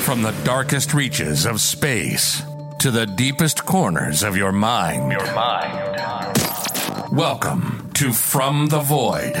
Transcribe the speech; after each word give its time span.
From 0.00 0.22
the 0.22 0.32
darkest 0.44 0.92
reaches 0.92 1.46
of 1.46 1.60
space 1.60 2.42
to 2.80 2.90
the 2.90 3.06
deepest 3.06 3.64
corners 3.64 4.22
of 4.22 4.36
your 4.36 4.50
mind. 4.50 5.12
Your 5.12 5.34
mind. 5.34 7.12
Welcome 7.12 7.90
to 7.94 8.12
From 8.12 8.66
the 8.66 8.80
Void. 8.80 9.36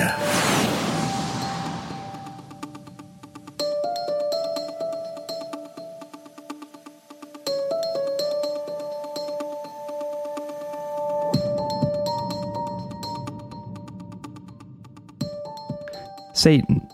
Satan, 16.32 16.88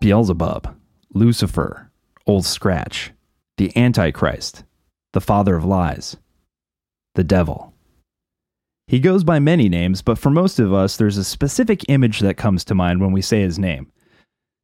Beelzebub, 0.00 0.74
Lucifer, 1.12 1.85
Old 2.28 2.44
Scratch, 2.44 3.12
the 3.56 3.76
Antichrist, 3.76 4.64
the 5.12 5.20
father 5.20 5.54
of 5.54 5.64
lies, 5.64 6.16
the 7.14 7.22
devil. 7.22 7.72
He 8.88 8.98
goes 8.98 9.22
by 9.22 9.38
many 9.38 9.68
names, 9.68 10.02
but 10.02 10.18
for 10.18 10.30
most 10.30 10.58
of 10.58 10.74
us, 10.74 10.96
there's 10.96 11.18
a 11.18 11.24
specific 11.24 11.88
image 11.88 12.18
that 12.20 12.36
comes 12.36 12.64
to 12.64 12.74
mind 12.74 13.00
when 13.00 13.12
we 13.12 13.22
say 13.22 13.42
his 13.42 13.60
name. 13.60 13.92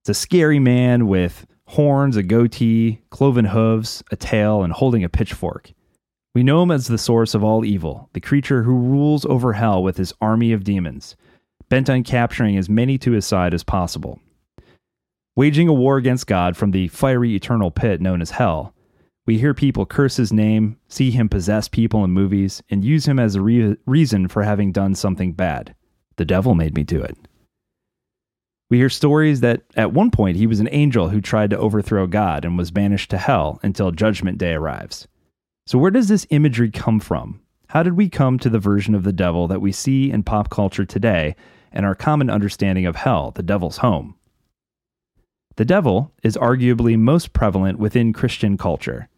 It's 0.02 0.10
a 0.10 0.14
scary 0.14 0.58
man 0.58 1.06
with 1.06 1.46
horns, 1.68 2.16
a 2.16 2.24
goatee, 2.24 3.00
cloven 3.10 3.44
hooves, 3.44 4.02
a 4.10 4.16
tail, 4.16 4.64
and 4.64 4.72
holding 4.72 5.04
a 5.04 5.08
pitchfork. 5.08 5.72
We 6.34 6.42
know 6.42 6.64
him 6.64 6.72
as 6.72 6.88
the 6.88 6.98
source 6.98 7.32
of 7.32 7.44
all 7.44 7.64
evil, 7.64 8.10
the 8.12 8.20
creature 8.20 8.64
who 8.64 8.74
rules 8.74 9.24
over 9.26 9.52
hell 9.52 9.84
with 9.84 9.98
his 9.98 10.12
army 10.20 10.50
of 10.52 10.64
demons, 10.64 11.14
bent 11.68 11.88
on 11.88 12.02
capturing 12.02 12.56
as 12.56 12.68
many 12.68 12.98
to 12.98 13.12
his 13.12 13.24
side 13.24 13.54
as 13.54 13.62
possible. 13.62 14.18
Waging 15.34 15.66
a 15.66 15.72
war 15.72 15.96
against 15.96 16.26
God 16.26 16.58
from 16.58 16.72
the 16.72 16.88
fiery 16.88 17.34
eternal 17.34 17.70
pit 17.70 18.02
known 18.02 18.20
as 18.20 18.32
hell, 18.32 18.74
we 19.24 19.38
hear 19.38 19.54
people 19.54 19.86
curse 19.86 20.16
his 20.16 20.30
name, 20.30 20.76
see 20.88 21.10
him 21.10 21.28
possess 21.30 21.68
people 21.68 22.04
in 22.04 22.10
movies, 22.10 22.62
and 22.68 22.84
use 22.84 23.06
him 23.06 23.18
as 23.18 23.34
a 23.34 23.40
re- 23.40 23.76
reason 23.86 24.28
for 24.28 24.42
having 24.42 24.72
done 24.72 24.94
something 24.94 25.32
bad. 25.32 25.74
The 26.16 26.26
devil 26.26 26.54
made 26.54 26.74
me 26.74 26.82
do 26.82 27.00
it. 27.00 27.16
We 28.68 28.76
hear 28.76 28.90
stories 28.90 29.40
that 29.40 29.62
at 29.74 29.92
one 29.92 30.10
point 30.10 30.36
he 30.36 30.46
was 30.46 30.60
an 30.60 30.68
angel 30.70 31.08
who 31.08 31.20
tried 31.22 31.50
to 31.50 31.58
overthrow 31.58 32.06
God 32.06 32.44
and 32.44 32.58
was 32.58 32.70
banished 32.70 33.10
to 33.10 33.18
hell 33.18 33.58
until 33.62 33.90
Judgment 33.90 34.36
Day 34.36 34.52
arrives. 34.52 35.08
So, 35.66 35.78
where 35.78 35.90
does 35.90 36.08
this 36.08 36.26
imagery 36.28 36.70
come 36.70 37.00
from? 37.00 37.40
How 37.68 37.82
did 37.82 37.94
we 37.94 38.10
come 38.10 38.38
to 38.38 38.50
the 38.50 38.58
version 38.58 38.94
of 38.94 39.04
the 39.04 39.12
devil 39.12 39.48
that 39.48 39.62
we 39.62 39.72
see 39.72 40.10
in 40.10 40.24
pop 40.24 40.50
culture 40.50 40.84
today 40.84 41.36
and 41.70 41.86
our 41.86 41.94
common 41.94 42.28
understanding 42.28 42.84
of 42.84 42.96
hell, 42.96 43.30
the 43.30 43.42
devil's 43.42 43.78
home? 43.78 44.16
The 45.56 45.64
devil 45.64 46.12
is 46.22 46.36
arguably 46.36 46.98
most 46.98 47.32
prevalent 47.32 47.78
within 47.78 48.12
Christian 48.12 48.56
culture, 48.56 49.08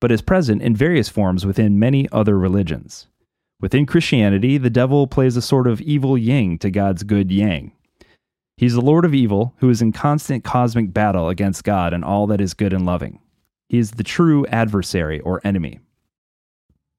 but 0.00 0.12
is 0.12 0.20
present 0.20 0.60
in 0.62 0.76
various 0.76 1.08
forms 1.08 1.46
within 1.46 1.78
many 1.78 2.08
other 2.12 2.38
religions. 2.38 3.06
Within 3.60 3.86
Christianity, 3.86 4.58
the 4.58 4.68
devil 4.68 5.06
plays 5.06 5.36
a 5.36 5.42
sort 5.42 5.66
of 5.66 5.80
evil 5.80 6.18
yin 6.18 6.58
to 6.58 6.70
God's 6.70 7.02
good 7.02 7.30
yang. 7.32 7.72
He's 8.56 8.74
the 8.74 8.80
Lord 8.80 9.04
of 9.04 9.14
evil 9.14 9.54
who 9.58 9.70
is 9.70 9.80
in 9.80 9.92
constant 9.92 10.44
cosmic 10.44 10.92
battle 10.92 11.28
against 11.28 11.64
God 11.64 11.92
and 11.92 12.04
all 12.04 12.26
that 12.26 12.40
is 12.40 12.54
good 12.54 12.72
and 12.72 12.84
loving. 12.84 13.20
He 13.68 13.78
is 13.78 13.92
the 13.92 14.04
true 14.04 14.46
adversary 14.46 15.20
or 15.20 15.40
enemy. 15.44 15.80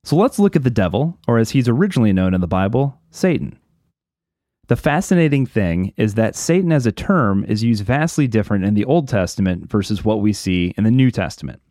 So 0.03 0.15
let's 0.15 0.39
look 0.39 0.55
at 0.55 0.63
the 0.63 0.69
devil, 0.69 1.17
or 1.27 1.37
as 1.39 1.51
he's 1.51 1.67
originally 1.67 2.13
known 2.13 2.33
in 2.33 2.41
the 2.41 2.47
Bible, 2.47 2.99
Satan. 3.09 3.57
The 4.67 4.75
fascinating 4.75 5.45
thing 5.45 5.93
is 5.95 6.15
that 6.15 6.35
Satan 6.35 6.71
as 6.71 6.87
a 6.87 6.91
term 6.91 7.45
is 7.45 7.63
used 7.63 7.83
vastly 7.83 8.27
different 8.27 8.65
in 8.65 8.73
the 8.73 8.85
Old 8.85 9.07
Testament 9.07 9.69
versus 9.69 10.03
what 10.03 10.21
we 10.21 10.33
see 10.33 10.73
in 10.75 10.83
the 10.83 10.91
New 10.91 11.11
Testament. 11.11 11.61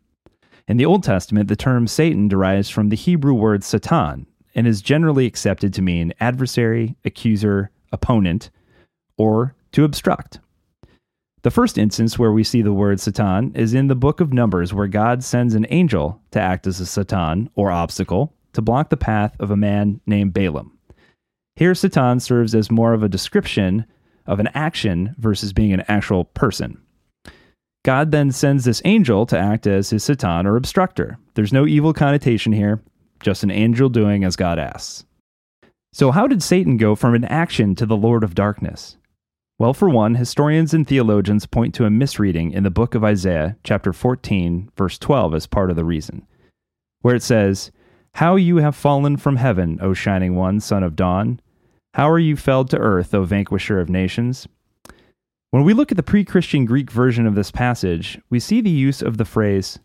In 0.67 0.77
the 0.77 0.85
Old 0.85 1.03
Testament, 1.03 1.49
the 1.49 1.57
term 1.57 1.87
Satan 1.87 2.29
derives 2.29 2.69
from 2.69 2.87
the 2.87 2.95
Hebrew 2.95 3.33
word 3.33 3.65
Satan 3.65 4.27
and 4.55 4.65
is 4.65 4.81
generally 4.81 5.25
accepted 5.25 5.73
to 5.73 5.81
mean 5.81 6.13
adversary, 6.21 6.95
accuser, 7.03 7.69
opponent, 7.91 8.49
or 9.17 9.55
to 9.73 9.83
obstruct. 9.83 10.39
The 11.41 11.51
first 11.51 11.77
instance 11.77 12.17
where 12.17 12.31
we 12.31 12.45
see 12.45 12.61
the 12.61 12.73
word 12.73 13.01
Satan 13.01 13.53
is 13.55 13.73
in 13.73 13.87
the 13.87 13.95
book 13.95 14.21
of 14.21 14.33
Numbers, 14.33 14.73
where 14.73 14.87
God 14.87 15.23
sends 15.23 15.53
an 15.53 15.67
angel 15.69 16.21
to 16.31 16.39
act 16.39 16.65
as 16.65 16.79
a 16.79 16.85
Satan, 16.85 17.49
or 17.55 17.71
obstacle, 17.71 18.33
to 18.53 18.61
block 18.61 18.89
the 18.89 18.97
path 18.97 19.35
of 19.39 19.51
a 19.51 19.57
man 19.57 19.99
named 20.07 20.33
Balaam. 20.33 20.74
Here, 21.55 21.73
Satan 21.73 22.19
serves 22.19 22.53
as 22.53 22.69
more 22.69 22.93
of 22.93 23.01
a 23.01 23.09
description 23.09 23.85
of 24.25 24.39
an 24.39 24.49
action 24.53 25.15
versus 25.17 25.53
being 25.53 25.71
an 25.71 25.85
actual 25.87 26.25
person. 26.25 26.81
God 27.85 28.11
then 28.11 28.31
sends 28.31 28.65
this 28.65 28.81
angel 28.83 29.25
to 29.27 29.37
act 29.37 29.67
as 29.67 29.91
his 29.91 30.03
Satan 30.03 30.47
or 30.47 30.57
obstructor. 30.57 31.17
There's 31.35 31.53
no 31.53 31.65
evil 31.65 31.93
connotation 31.93 32.51
here, 32.51 32.81
just 33.21 33.43
an 33.43 33.51
angel 33.51 33.89
doing 33.89 34.23
as 34.23 34.35
God 34.35 34.59
asks. 34.59 35.05
So, 35.93 36.11
how 36.11 36.27
did 36.27 36.43
Satan 36.43 36.77
go 36.77 36.95
from 36.95 37.13
an 37.13 37.23
action 37.23 37.75
to 37.75 37.85
the 37.85 37.95
Lord 37.95 38.23
of 38.23 38.35
darkness? 38.35 38.97
Well, 39.57 39.73
for 39.73 39.87
one, 39.87 40.15
historians 40.15 40.73
and 40.73 40.85
theologians 40.85 41.45
point 41.45 41.73
to 41.75 41.85
a 41.85 41.89
misreading 41.89 42.51
in 42.51 42.63
the 42.63 42.69
book 42.69 42.95
of 42.95 43.05
Isaiah, 43.05 43.55
chapter 43.63 43.93
14, 43.93 44.71
verse 44.75 44.97
12, 44.97 45.33
as 45.33 45.47
part 45.47 45.69
of 45.69 45.77
the 45.77 45.85
reason, 45.85 46.27
where 47.01 47.15
it 47.15 47.23
says, 47.23 47.71
How 48.15 48.35
you 48.35 48.57
have 48.57 48.75
fallen 48.75 49.15
from 49.15 49.37
heaven, 49.37 49.79
O 49.81 49.93
shining 49.93 50.35
one, 50.35 50.59
son 50.59 50.83
of 50.83 50.97
dawn! 50.97 51.39
How 51.95 52.09
are 52.09 52.19
you 52.19 52.35
felled 52.35 52.69
to 52.71 52.77
earth, 52.77 53.13
O 53.13 53.23
vanquisher 53.23 53.79
of 53.79 53.89
nations? 53.89 54.49
When 55.51 55.63
we 55.63 55.73
look 55.73 55.93
at 55.93 55.95
the 55.95 56.03
pre 56.03 56.25
Christian 56.25 56.65
Greek 56.65 56.91
version 56.91 57.25
of 57.25 57.35
this 57.35 57.51
passage, 57.51 58.19
we 58.29 58.37
see 58.37 58.59
the 58.59 58.69
use 58.69 59.01
of 59.01 59.15
the 59.15 59.23
phrase 59.23 59.79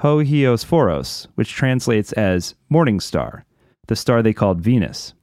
ho 0.00 0.20
hios 0.20 0.62
phoros, 0.62 1.26
which 1.34 1.54
translates 1.54 2.12
as 2.12 2.54
morning 2.68 3.00
star, 3.00 3.44
the 3.88 3.96
star 3.96 4.22
they 4.22 4.32
called 4.32 4.60
Venus. 4.60 5.14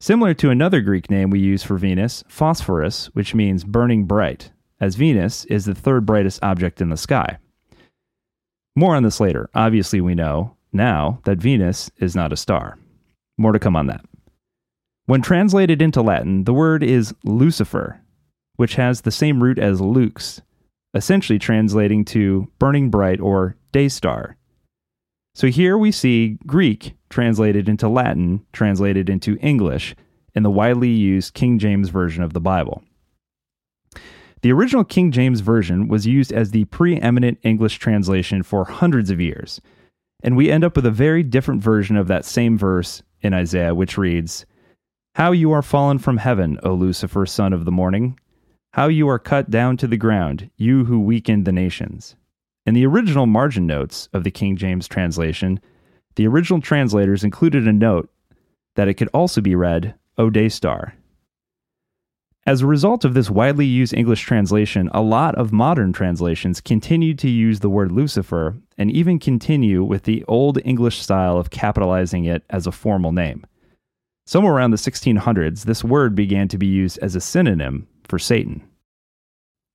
Similar 0.00 0.34
to 0.34 0.50
another 0.50 0.80
Greek 0.80 1.08
name 1.08 1.30
we 1.30 1.38
use 1.38 1.62
for 1.62 1.78
Venus, 1.78 2.24
Phosphorus, 2.26 3.06
which 3.14 3.32
means 3.32 3.62
burning 3.62 4.02
bright, 4.02 4.50
as 4.80 4.96
Venus 4.96 5.44
is 5.44 5.66
the 5.66 5.76
third 5.76 6.04
brightest 6.04 6.42
object 6.42 6.80
in 6.80 6.88
the 6.88 6.96
sky. 6.96 7.38
More 8.74 8.96
on 8.96 9.04
this 9.04 9.20
later. 9.20 9.48
Obviously, 9.54 10.00
we 10.00 10.16
know 10.16 10.56
now 10.72 11.20
that 11.22 11.38
Venus 11.38 11.88
is 11.98 12.16
not 12.16 12.32
a 12.32 12.36
star. 12.36 12.78
More 13.38 13.52
to 13.52 13.60
come 13.60 13.76
on 13.76 13.86
that. 13.86 14.04
When 15.06 15.20
translated 15.20 15.82
into 15.82 16.00
Latin, 16.00 16.44
the 16.44 16.54
word 16.54 16.82
is 16.82 17.14
Lucifer, 17.24 18.00
which 18.56 18.76
has 18.76 19.00
the 19.00 19.10
same 19.10 19.42
root 19.42 19.58
as 19.58 19.80
lux, 19.80 20.40
essentially 20.94 21.38
translating 21.38 22.04
to 22.06 22.48
burning 22.58 22.90
bright 22.90 23.20
or 23.20 23.56
day 23.72 23.88
star. 23.88 24.36
So 25.34 25.48
here 25.48 25.76
we 25.76 25.90
see 25.90 26.38
Greek 26.46 26.94
translated 27.08 27.68
into 27.68 27.88
Latin, 27.88 28.44
translated 28.52 29.08
into 29.10 29.38
English, 29.38 29.96
in 30.34 30.42
the 30.42 30.50
widely 30.50 30.90
used 30.90 31.34
King 31.34 31.58
James 31.58 31.88
Version 31.88 32.22
of 32.22 32.32
the 32.32 32.40
Bible. 32.40 32.82
The 34.42 34.52
original 34.52 34.84
King 34.84 35.10
James 35.10 35.40
Version 35.40 35.88
was 35.88 36.06
used 36.06 36.32
as 36.32 36.50
the 36.50 36.64
preeminent 36.66 37.38
English 37.42 37.78
translation 37.78 38.42
for 38.42 38.64
hundreds 38.64 39.10
of 39.10 39.20
years, 39.20 39.60
and 40.22 40.36
we 40.36 40.50
end 40.50 40.64
up 40.64 40.76
with 40.76 40.86
a 40.86 40.90
very 40.90 41.22
different 41.22 41.62
version 41.62 41.96
of 41.96 42.08
that 42.08 42.24
same 42.24 42.56
verse 42.56 43.02
in 43.20 43.34
Isaiah, 43.34 43.74
which 43.74 43.98
reads, 43.98 44.46
How 45.16 45.32
you 45.32 45.52
are 45.52 45.60
fallen 45.60 45.98
from 45.98 46.16
heaven, 46.16 46.58
O 46.62 46.72
Lucifer, 46.72 47.26
son 47.26 47.52
of 47.52 47.66
the 47.66 47.70
morning! 47.70 48.18
How 48.72 48.88
you 48.88 49.06
are 49.10 49.18
cut 49.18 49.50
down 49.50 49.76
to 49.76 49.86
the 49.86 49.98
ground, 49.98 50.48
you 50.56 50.86
who 50.86 50.98
weakened 51.00 51.44
the 51.44 51.52
nations! 51.52 52.16
In 52.64 52.72
the 52.72 52.86
original 52.86 53.26
margin 53.26 53.66
notes 53.66 54.08
of 54.14 54.24
the 54.24 54.30
King 54.30 54.56
James 54.56 54.88
translation, 54.88 55.60
the 56.14 56.26
original 56.26 56.62
translators 56.62 57.24
included 57.24 57.68
a 57.68 57.74
note 57.74 58.08
that 58.74 58.88
it 58.88 58.94
could 58.94 59.10
also 59.12 59.42
be 59.42 59.54
read, 59.54 59.94
O 60.16 60.30
Day 60.30 60.48
Star. 60.48 60.94
As 62.46 62.62
a 62.62 62.66
result 62.66 63.04
of 63.04 63.12
this 63.12 63.28
widely 63.28 63.66
used 63.66 63.92
English 63.92 64.22
translation, 64.22 64.88
a 64.94 65.02
lot 65.02 65.34
of 65.34 65.52
modern 65.52 65.92
translations 65.92 66.62
continue 66.62 67.12
to 67.16 67.28
use 67.28 67.60
the 67.60 67.68
word 67.68 67.92
Lucifer 67.92 68.56
and 68.78 68.90
even 68.90 69.18
continue 69.18 69.84
with 69.84 70.04
the 70.04 70.24
old 70.26 70.58
English 70.64 71.02
style 71.02 71.36
of 71.36 71.50
capitalizing 71.50 72.24
it 72.24 72.44
as 72.48 72.66
a 72.66 72.72
formal 72.72 73.12
name. 73.12 73.44
Somewhere 74.26 74.54
around 74.54 74.70
the 74.70 74.76
1600s, 74.76 75.64
this 75.64 75.82
word 75.82 76.14
began 76.14 76.48
to 76.48 76.58
be 76.58 76.66
used 76.66 76.98
as 76.98 77.16
a 77.16 77.20
synonym 77.20 77.88
for 78.04 78.18
Satan. 78.18 78.62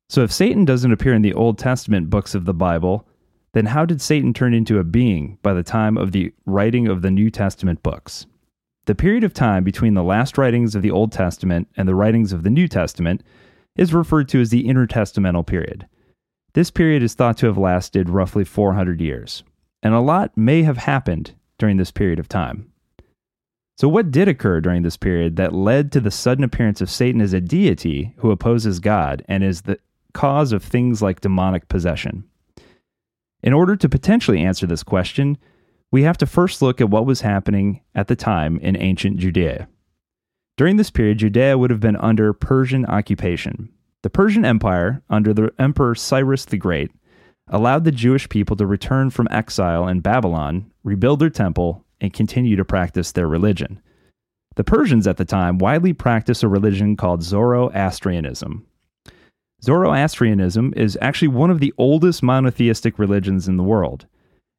So, 0.09 0.23
if 0.23 0.31
Satan 0.31 0.63
doesn't 0.63 0.91
appear 0.91 1.13
in 1.13 1.21
the 1.21 1.33
Old 1.33 1.57
Testament 1.57 2.09
books 2.09 2.33
of 2.33 2.45
the 2.45 2.53
Bible, 2.53 3.07
then 3.53 3.65
how 3.65 3.85
did 3.85 4.01
Satan 4.01 4.33
turn 4.33 4.53
into 4.53 4.79
a 4.79 4.83
being 4.83 5.37
by 5.41 5.53
the 5.53 5.63
time 5.63 5.97
of 5.97 6.11
the 6.11 6.33
writing 6.45 6.87
of 6.87 7.01
the 7.01 7.11
New 7.11 7.29
Testament 7.29 7.83
books? 7.83 8.25
The 8.85 8.95
period 8.95 9.25
of 9.25 9.33
time 9.33 9.65
between 9.65 9.95
the 9.95 10.03
last 10.03 10.37
writings 10.37 10.75
of 10.75 10.81
the 10.81 10.91
Old 10.91 11.11
Testament 11.11 11.67
and 11.75 11.89
the 11.89 11.95
writings 11.95 12.31
of 12.31 12.43
the 12.43 12.49
New 12.49 12.69
Testament 12.69 13.21
is 13.75 13.93
referred 13.93 14.29
to 14.29 14.39
as 14.39 14.49
the 14.49 14.65
intertestamental 14.65 15.45
period. 15.45 15.87
This 16.53 16.71
period 16.71 17.03
is 17.03 17.13
thought 17.13 17.37
to 17.39 17.47
have 17.47 17.57
lasted 17.57 18.09
roughly 18.09 18.45
400 18.45 19.01
years, 19.01 19.43
and 19.83 19.93
a 19.93 19.99
lot 19.99 20.37
may 20.37 20.63
have 20.63 20.77
happened 20.77 21.33
during 21.57 21.75
this 21.75 21.91
period 21.91 22.17
of 22.17 22.29
time. 22.29 22.71
So, 23.77 23.87
what 23.87 24.09
did 24.09 24.27
occur 24.27 24.59
during 24.59 24.81
this 24.81 24.97
period 24.97 25.35
that 25.35 25.53
led 25.53 25.91
to 25.91 25.99
the 25.99 26.09
sudden 26.09 26.43
appearance 26.43 26.81
of 26.81 26.89
Satan 26.89 27.21
as 27.21 27.33
a 27.33 27.41
deity 27.41 28.15
who 28.17 28.31
opposes 28.31 28.79
God 28.79 29.23
and 29.27 29.43
is 29.43 29.61
the 29.61 29.79
cause 30.17 30.51
of 30.51 30.63
things 30.63 30.99
like 30.99 31.21
demonic 31.21 31.69
possession. 31.69 32.23
In 33.43 33.53
order 33.53 33.75
to 33.75 33.87
potentially 33.87 34.41
answer 34.41 34.65
this 34.65 34.81
question, 34.81 35.37
we 35.91 36.01
have 36.01 36.17
to 36.17 36.25
first 36.25 36.59
look 36.59 36.81
at 36.81 36.89
what 36.89 37.05
was 37.05 37.21
happening 37.21 37.81
at 37.93 38.07
the 38.07 38.15
time 38.15 38.57
in 38.59 38.75
ancient 38.75 39.17
Judea. 39.17 39.67
During 40.57 40.77
this 40.77 40.89
period, 40.89 41.19
Judea 41.19 41.55
would 41.55 41.69
have 41.69 41.79
been 41.79 41.95
under 41.97 42.33
Persian 42.33 42.83
occupation. 42.87 43.69
The 44.01 44.09
Persian 44.09 44.43
Empire, 44.43 45.03
under 45.07 45.35
the 45.35 45.53
Emperor 45.59 45.93
Cyrus 45.93 46.45
the 46.45 46.57
Great, 46.57 46.89
allowed 47.47 47.83
the 47.83 47.91
Jewish 47.91 48.27
people 48.27 48.55
to 48.57 48.65
return 48.65 49.11
from 49.11 49.27
exile 49.29 49.87
in 49.87 49.99
Babylon, 49.99 50.71
rebuild 50.83 51.19
their 51.19 51.29
temple, 51.29 51.85
and 52.01 52.13
continue 52.13 52.55
to 52.55 52.65
practice 52.65 53.11
their 53.11 53.27
religion. 53.27 53.81
The 54.55 54.63
Persians 54.63 55.07
at 55.07 55.17
the 55.17 55.25
time 55.25 55.57
widely 55.57 55.93
practiced 55.93 56.43
a 56.43 56.47
religion 56.47 56.95
called 56.95 57.23
Zoroastrianism. 57.23 58.65
Zoroastrianism 59.63 60.73
is 60.75 60.97
actually 61.01 61.29
one 61.29 61.49
of 61.49 61.59
the 61.59 61.73
oldest 61.77 62.21
monotheistic 62.23 62.97
religions 62.99 63.47
in 63.47 63.57
the 63.57 63.63
world, 63.63 64.05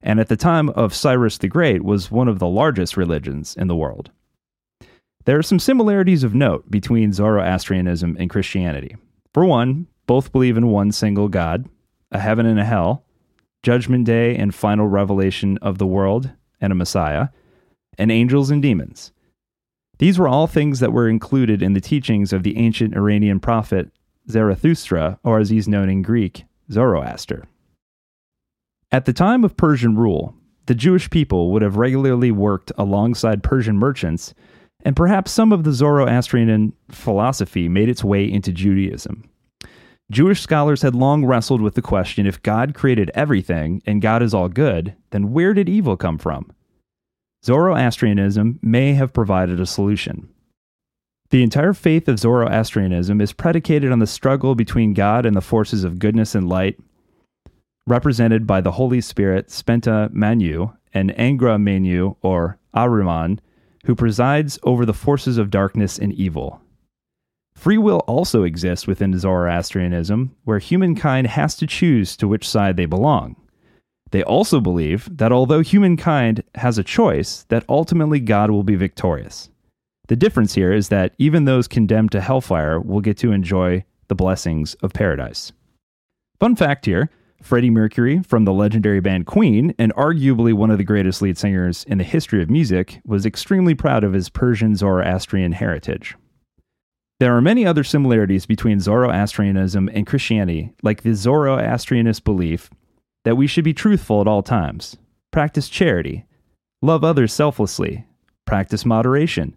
and 0.03 0.21
at 0.21 0.29
the 0.29 0.37
time 0.37 0.69
of 0.71 0.95
Cyrus 0.95 1.39
the 1.39 1.49
Great 1.49 1.83
was 1.83 2.11
one 2.11 2.29
of 2.29 2.39
the 2.39 2.49
largest 2.49 2.97
religions 2.97 3.57
in 3.57 3.69
the 3.69 3.77
world. 3.77 4.11
There 5.25 5.39
are 5.39 5.43
some 5.43 5.59
similarities 5.59 6.25
of 6.25 6.35
note 6.35 6.71
between 6.71 7.13
Zoroastrianism 7.13 8.17
and 8.19 8.31
Christianity. 8.31 8.97
For 9.35 9.45
one, 9.45 9.87
both 10.07 10.33
believe 10.33 10.57
in 10.57 10.69
one 10.69 10.91
single 10.91 11.29
God, 11.29 11.69
a 12.11 12.19
heaven 12.19 12.47
and 12.47 12.59
a 12.59 12.65
hell, 12.65 13.05
judgment 13.63 14.07
day 14.07 14.37
and 14.37 14.55
final 14.55 14.87
revelation 14.87 15.59
of 15.59 15.79
the 15.79 15.87
world, 15.87 16.31
and 16.61 16.73
a 16.73 16.77
Messiah, 16.77 17.29
and 17.97 18.11
angels 18.11 18.51
and 18.51 18.63
demons. 18.63 19.13
These 19.99 20.19
were 20.19 20.29
all 20.29 20.47
things 20.47 20.81
that 20.81 20.93
were 20.93 21.09
included 21.09 21.63
in 21.63 21.73
the 21.73 21.81
teachings 21.81 22.33
of 22.33 22.43
the 22.43 22.57
ancient 22.57 22.95
Iranian 22.95 23.41
prophet 23.41 23.91
Zarathustra, 24.31 25.19
or 25.25 25.39
as 25.39 25.51
he's 25.51 25.69
known 25.69 25.89
in 25.89 26.03
Greek, 26.03 26.45
Zoroaster. 26.71 27.47
At 28.93 29.05
the 29.05 29.13
time 29.13 29.45
of 29.45 29.57
Persian 29.57 29.97
rule, 29.97 30.35
the 30.67 30.75
Jewish 30.75 31.09
people 31.11 31.51
would 31.51 31.63
have 31.63 31.77
regularly 31.77 32.31
worked 32.31 32.71
alongside 32.77 33.43
Persian 33.43 33.79
merchants, 33.79 34.35
and 34.85 34.95
perhaps 34.95 35.31
some 35.33 35.53
of 35.53 35.65
the 35.65 35.73
Zoroastrian 35.73 36.75
philosophy 36.91 37.69
made 37.69 37.89
its 37.89 38.05
way 38.05 38.31
into 38.31 38.53
Judaism. 38.53 39.29
Jewish 40.11 40.41
scholars 40.41 40.81
had 40.81 40.95
long 40.95 41.27
wrestled 41.27 41.61
with 41.61 41.75
the 41.75 41.83
question 41.83 42.27
if 42.27 42.43
God 42.43 42.75
created 42.75 43.11
everything 43.15 43.83
and 43.85 44.01
God 44.01 44.23
is 44.23 44.33
all 44.33 44.49
good, 44.49 44.95
then 45.11 45.33
where 45.33 45.53
did 45.53 45.69
evil 45.69 45.99
come 45.99 46.17
from? 46.17 46.51
Zoroastrianism 47.45 48.59
may 48.63 48.95
have 48.95 49.13
provided 49.13 49.61
a 49.61 49.67
solution. 49.67 50.29
The 51.31 51.43
entire 51.43 51.75
faith 51.75 52.09
of 52.09 52.19
Zoroastrianism 52.19 53.21
is 53.21 53.35
predicated 53.35 53.93
on 53.93 53.99
the 53.99 54.07
struggle 54.07 54.55
between 54.55 54.95
God 54.95 55.27
and 55.27 55.37
the 55.37 55.43
forces 55.43 55.85
of 55.85 55.99
goodness 55.99 56.35
and 56.35 56.49
light, 56.49 56.79
represented 57.87 58.47
by 58.47 58.63
the 58.63 58.73
Holy 58.73 59.03
Spirit, 59.03 59.49
Spenta 59.49 60.09
Mainyu, 60.11 60.75
and 60.95 61.11
Angra 61.17 61.61
Mainyu, 61.61 62.17
or 62.23 62.59
Ahriman, 62.75 63.41
who 63.85 63.95
presides 63.95 64.59
over 64.63 64.87
the 64.87 64.95
forces 64.95 65.37
of 65.37 65.51
darkness 65.51 65.99
and 65.99 66.15
evil. 66.15 66.63
Free 67.59 67.77
will 67.77 68.05
also 68.07 68.45
exists 68.45 68.87
within 68.87 69.19
Zoroastrianism, 69.19 70.33
where 70.45 70.61
humankind 70.61 71.27
has 71.27 71.57
to 71.57 71.67
choose 71.67 72.17
to 72.17 72.29
which 72.29 72.49
side 72.49 72.77
they 72.77 72.87
belong. 72.87 73.35
They 74.13 74.23
also 74.23 74.61
believe 74.61 75.09
that 75.19 75.33
although 75.33 75.61
humankind 75.61 76.45
has 76.55 76.79
a 76.79 76.85
choice, 76.85 77.45
that 77.49 77.65
ultimately 77.69 78.21
God 78.21 78.53
will 78.53 78.63
be 78.63 78.77
victorious. 78.77 79.51
The 80.07 80.15
difference 80.15 80.55
here 80.55 80.73
is 80.73 80.89
that 80.91 81.15
even 81.19 81.47
those 81.47 81.67
condemned 81.67 82.13
to 82.13 82.21
hellfire 82.21 82.79
will 82.81 83.01
get 83.01 83.19
to 83.19 83.33
enjoy 83.33 83.85
the 84.07 84.15
blessings 84.15 84.75
of 84.75 84.93
paradise. 84.93 85.51
Fun 86.39 86.55
fact 86.55 86.87
here 86.87 87.11
Freddie 87.43 87.71
Mercury 87.71 88.23
from 88.23 88.45
the 88.45 88.53
legendary 88.53 89.01
band 89.01 89.27
Queen, 89.27 89.75
and 89.81 89.93
arguably 89.95 90.55
one 90.55 90.71
of 90.71 90.79
the 90.79 90.85
greatest 90.85 91.21
lead 91.23 91.37
singers 91.37 91.83
in 91.89 91.99
the 91.99 92.05
history 92.05 92.41
of 92.41 92.49
music, 92.49 93.01
was 93.05 93.27
extremely 93.27 93.75
proud 93.75 94.05
of 94.05 94.13
his 94.13 94.29
Persian 94.29 94.77
Zoroastrian 94.77 95.51
heritage. 95.51 96.15
There 97.21 97.37
are 97.37 97.41
many 97.41 97.67
other 97.67 97.83
similarities 97.83 98.47
between 98.47 98.79
Zoroastrianism 98.79 99.91
and 99.93 100.07
Christianity, 100.07 100.73
like 100.83 101.03
the 101.03 101.11
Zoroastrianist 101.11 102.23
belief 102.23 102.71
that 103.25 103.37
we 103.37 103.49
should 103.49 103.65
be 103.65 103.75
truthful 103.75 104.21
at 104.21 104.29
all 104.29 104.43
times, 104.43 104.97
practice 105.33 105.69
charity, 105.69 106.27
love 106.81 107.03
others 107.03 107.33
selflessly, 107.33 108.07
practice 108.47 108.85
moderation, 108.87 109.57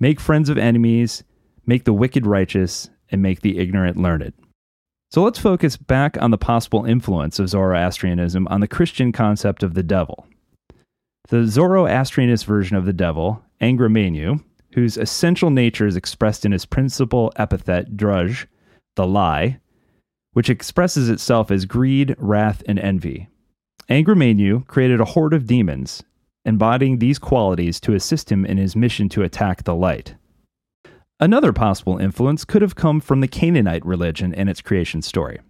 make 0.00 0.18
friends 0.18 0.48
of 0.48 0.56
enemies, 0.56 1.24
make 1.66 1.84
the 1.84 1.92
wicked 1.92 2.26
righteous, 2.26 2.88
and 3.10 3.20
make 3.20 3.42
the 3.42 3.58
ignorant 3.58 3.98
learned. 3.98 4.32
So 5.10 5.22
let's 5.22 5.38
focus 5.38 5.76
back 5.76 6.20
on 6.20 6.30
the 6.30 6.38
possible 6.38 6.86
influence 6.86 7.38
of 7.38 7.50
Zoroastrianism 7.50 8.48
on 8.48 8.60
the 8.60 8.68
Christian 8.68 9.12
concept 9.12 9.62
of 9.62 9.74
the 9.74 9.82
devil. 9.82 10.26
The 11.28 11.44
Zoroastrianist 11.44 12.46
version 12.46 12.76
of 12.78 12.86
the 12.86 12.92
devil, 12.94 13.42
Angra 13.60 13.90
Mainyu, 13.90 14.42
whose 14.72 14.96
essential 14.96 15.50
nature 15.50 15.86
is 15.86 15.96
expressed 15.96 16.44
in 16.44 16.52
his 16.52 16.66
principal 16.66 17.32
epithet, 17.36 17.96
druj, 17.96 18.46
the 18.96 19.06
lie, 19.06 19.58
which 20.32 20.50
expresses 20.50 21.08
itself 21.08 21.50
as 21.50 21.64
greed, 21.64 22.14
wrath, 22.18 22.62
and 22.66 22.78
envy. 22.78 23.28
Angra 23.88 24.16
Mainyu 24.16 24.66
created 24.66 25.00
a 25.00 25.06
horde 25.06 25.32
of 25.32 25.46
demons, 25.46 26.02
embodying 26.44 26.98
these 26.98 27.18
qualities 27.18 27.80
to 27.80 27.94
assist 27.94 28.30
him 28.30 28.44
in 28.44 28.58
his 28.58 28.76
mission 28.76 29.08
to 29.08 29.22
attack 29.22 29.64
the 29.64 29.74
light. 29.74 30.14
Another 31.20 31.52
possible 31.52 31.98
influence 31.98 32.44
could 32.44 32.62
have 32.62 32.76
come 32.76 33.00
from 33.00 33.20
the 33.20 33.28
Canaanite 33.28 33.84
religion 33.84 34.34
and 34.34 34.48
its 34.48 34.60
creation 34.60 35.02
story. 35.02 35.40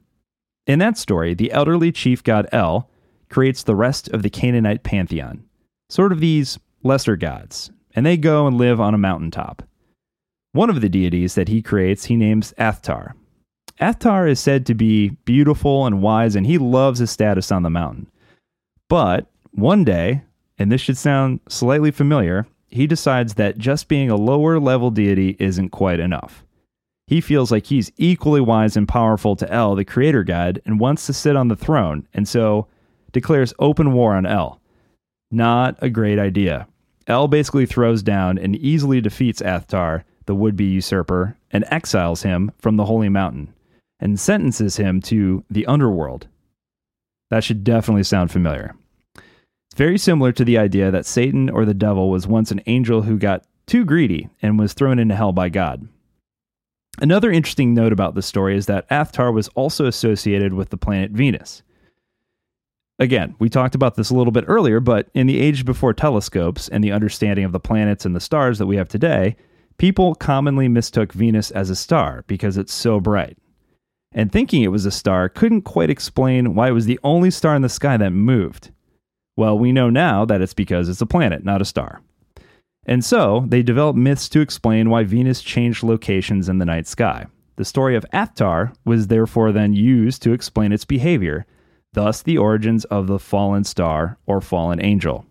In 0.66 0.78
that 0.78 0.96
story, 0.96 1.34
the 1.34 1.52
elderly 1.52 1.92
chief 1.92 2.22
god 2.22 2.48
El 2.52 2.88
creates 3.28 3.62
the 3.62 3.74
rest 3.74 4.08
of 4.08 4.22
the 4.22 4.30
Canaanite 4.30 4.82
pantheon, 4.82 5.44
sort 5.90 6.12
of 6.12 6.20
these 6.20 6.58
lesser 6.82 7.16
gods, 7.16 7.70
and 7.98 8.06
they 8.06 8.16
go 8.16 8.46
and 8.46 8.56
live 8.56 8.80
on 8.80 8.94
a 8.94 8.98
mountaintop. 8.98 9.64
One 10.52 10.70
of 10.70 10.80
the 10.80 10.88
deities 10.88 11.34
that 11.34 11.48
he 11.48 11.60
creates 11.60 12.04
he 12.04 12.14
names 12.14 12.54
Athtar. 12.56 13.14
Athtar 13.80 14.30
is 14.30 14.38
said 14.38 14.66
to 14.66 14.74
be 14.74 15.08
beautiful 15.24 15.84
and 15.84 16.00
wise, 16.00 16.36
and 16.36 16.46
he 16.46 16.58
loves 16.58 17.00
his 17.00 17.10
status 17.10 17.50
on 17.50 17.64
the 17.64 17.70
mountain. 17.70 18.08
But 18.88 19.26
one 19.50 19.82
day, 19.82 20.22
and 20.60 20.70
this 20.70 20.80
should 20.80 20.96
sound 20.96 21.40
slightly 21.48 21.90
familiar, 21.90 22.46
he 22.68 22.86
decides 22.86 23.34
that 23.34 23.58
just 23.58 23.88
being 23.88 24.10
a 24.10 24.16
lower 24.16 24.60
level 24.60 24.92
deity 24.92 25.36
isn't 25.40 25.70
quite 25.70 25.98
enough. 25.98 26.44
He 27.08 27.20
feels 27.20 27.50
like 27.50 27.66
he's 27.66 27.90
equally 27.96 28.40
wise 28.40 28.76
and 28.76 28.86
powerful 28.86 29.34
to 29.34 29.52
El, 29.52 29.74
the 29.74 29.84
creator 29.84 30.22
god, 30.22 30.62
and 30.64 30.78
wants 30.78 31.04
to 31.06 31.12
sit 31.12 31.34
on 31.34 31.48
the 31.48 31.56
throne, 31.56 32.06
and 32.14 32.28
so 32.28 32.68
declares 33.10 33.54
open 33.58 33.92
war 33.92 34.14
on 34.14 34.24
El. 34.24 34.60
Not 35.32 35.76
a 35.82 35.90
great 35.90 36.20
idea. 36.20 36.68
El 37.08 37.26
basically 37.26 37.66
throws 37.66 38.02
down 38.02 38.38
and 38.38 38.54
easily 38.54 39.00
defeats 39.00 39.40
Athtar, 39.40 40.04
the 40.26 40.34
would 40.34 40.56
be 40.56 40.66
usurper, 40.66 41.36
and 41.50 41.64
exiles 41.68 42.22
him 42.22 42.52
from 42.58 42.76
the 42.76 42.84
Holy 42.84 43.08
Mountain, 43.08 43.52
and 43.98 44.20
sentences 44.20 44.76
him 44.76 45.00
to 45.02 45.42
the 45.50 45.66
underworld. 45.66 46.28
That 47.30 47.44
should 47.44 47.64
definitely 47.64 48.04
sound 48.04 48.30
familiar. 48.30 48.76
It's 49.16 49.76
very 49.76 49.98
similar 49.98 50.32
to 50.32 50.44
the 50.44 50.58
idea 50.58 50.90
that 50.90 51.06
Satan 51.06 51.48
or 51.48 51.64
the 51.64 51.74
devil 51.74 52.10
was 52.10 52.26
once 52.26 52.50
an 52.50 52.62
angel 52.66 53.02
who 53.02 53.18
got 53.18 53.44
too 53.66 53.84
greedy 53.84 54.28
and 54.42 54.58
was 54.58 54.74
thrown 54.74 54.98
into 54.98 55.14
hell 55.14 55.32
by 55.32 55.48
God. 55.48 55.88
Another 57.00 57.30
interesting 57.30 57.74
note 57.74 57.92
about 57.92 58.14
this 58.14 58.26
story 58.26 58.56
is 58.56 58.66
that 58.66 58.88
Athtar 58.90 59.32
was 59.32 59.48
also 59.48 59.86
associated 59.86 60.52
with 60.52 60.70
the 60.70 60.76
planet 60.76 61.12
Venus. 61.12 61.62
Again, 62.98 63.36
we 63.38 63.48
talked 63.48 63.76
about 63.76 63.94
this 63.94 64.10
a 64.10 64.14
little 64.14 64.32
bit 64.32 64.44
earlier, 64.48 64.80
but 64.80 65.08
in 65.14 65.28
the 65.28 65.40
age 65.40 65.64
before 65.64 65.94
telescopes 65.94 66.68
and 66.68 66.82
the 66.82 66.90
understanding 66.90 67.44
of 67.44 67.52
the 67.52 67.60
planets 67.60 68.04
and 68.04 68.14
the 68.14 68.20
stars 68.20 68.58
that 68.58 68.66
we 68.66 68.76
have 68.76 68.88
today, 68.88 69.36
people 69.76 70.16
commonly 70.16 70.66
mistook 70.66 71.12
Venus 71.12 71.52
as 71.52 71.70
a 71.70 71.76
star 71.76 72.24
because 72.26 72.56
it's 72.56 72.72
so 72.72 72.98
bright. 72.98 73.38
And 74.10 74.32
thinking 74.32 74.62
it 74.62 74.72
was 74.72 74.84
a 74.84 74.90
star 74.90 75.28
couldn't 75.28 75.62
quite 75.62 75.90
explain 75.90 76.56
why 76.56 76.68
it 76.68 76.72
was 76.72 76.86
the 76.86 76.98
only 77.04 77.30
star 77.30 77.54
in 77.54 77.62
the 77.62 77.68
sky 77.68 77.96
that 77.96 78.10
moved. 78.10 78.72
Well, 79.36 79.56
we 79.56 79.70
know 79.70 79.90
now 79.90 80.24
that 80.24 80.40
it's 80.40 80.54
because 80.54 80.88
it's 80.88 81.00
a 81.00 81.06
planet, 81.06 81.44
not 81.44 81.62
a 81.62 81.66
star. 81.66 82.00
And 82.84 83.04
so, 83.04 83.44
they 83.46 83.62
developed 83.62 83.98
myths 83.98 84.28
to 84.30 84.40
explain 84.40 84.90
why 84.90 85.04
Venus 85.04 85.42
changed 85.42 85.84
locations 85.84 86.48
in 86.48 86.58
the 86.58 86.64
night 86.64 86.88
sky. 86.88 87.26
The 87.56 87.64
story 87.64 87.94
of 87.94 88.06
Athtar 88.12 88.74
was 88.84 89.06
therefore 89.06 89.52
then 89.52 89.74
used 89.74 90.22
to 90.22 90.32
explain 90.32 90.72
its 90.72 90.84
behavior 90.84 91.46
thus 91.98 92.22
the 92.22 92.38
origins 92.38 92.84
of 92.84 93.08
the 93.08 93.18
fallen 93.18 93.64
star 93.64 94.18
or 94.24 94.40
fallen 94.40 94.80
angel. 94.80 95.26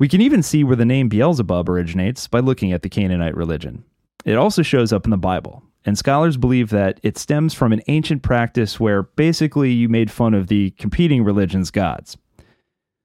We 0.00 0.08
can 0.08 0.20
even 0.20 0.42
see 0.42 0.64
where 0.64 0.74
the 0.74 0.84
name 0.84 1.08
Beelzebub 1.08 1.68
originates 1.68 2.26
by 2.26 2.40
looking 2.40 2.72
at 2.72 2.82
the 2.82 2.88
Canaanite 2.88 3.36
religion. 3.36 3.84
It 4.24 4.34
also 4.34 4.62
shows 4.62 4.92
up 4.92 5.04
in 5.04 5.12
the 5.12 5.16
Bible, 5.16 5.62
and 5.84 5.96
scholars 5.96 6.36
believe 6.36 6.70
that 6.70 6.98
it 7.04 7.18
stems 7.18 7.54
from 7.54 7.72
an 7.72 7.82
ancient 7.86 8.24
practice 8.24 8.80
where 8.80 9.04
basically 9.04 9.70
you 9.70 9.88
made 9.88 10.10
fun 10.10 10.34
of 10.34 10.48
the 10.48 10.70
competing 10.72 11.22
religion's 11.22 11.70
gods. 11.70 12.16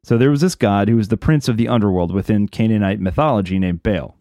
So 0.04 0.18
there 0.18 0.32
was 0.32 0.42
this 0.42 0.56
god 0.56 0.90
who 0.90 0.96
was 0.96 1.10
the 1.10 1.18
prince 1.18 1.48
of 1.48 1.58
the 1.58 1.68
underworld 1.68 2.12
within 2.12 2.48
Canaanite 2.48 3.00
mythology 3.00 3.60
named 3.60 3.84
Baal, 3.84 4.18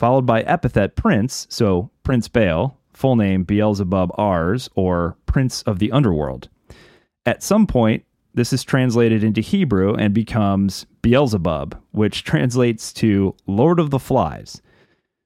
followed 0.00 0.26
by 0.26 0.42
epithet 0.42 0.96
prince, 0.96 1.46
so 1.48 1.90
Prince 2.02 2.26
Baal, 2.26 2.76
full 2.92 3.14
name 3.14 3.44
Beelzebub 3.44 4.10
Ars, 4.18 4.68
or 4.74 5.16
Prince 5.26 5.62
of 5.62 5.78
the 5.78 5.92
Underworld. 5.92 6.48
At 7.26 7.42
some 7.42 7.66
point, 7.66 8.04
this 8.34 8.52
is 8.52 8.62
translated 8.62 9.24
into 9.24 9.40
Hebrew 9.40 9.94
and 9.94 10.14
becomes 10.14 10.86
Beelzebub, 11.02 11.80
which 11.92 12.24
translates 12.24 12.92
to 12.94 13.34
Lord 13.46 13.78
of 13.78 13.90
the 13.90 13.98
Flies. 13.98 14.62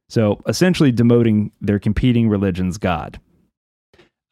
So 0.09 0.41
essentially 0.47 0.93
demoting 0.93 1.51
their 1.61 1.79
competing 1.79 2.29
religion's 2.29 2.79
God. 2.79 3.21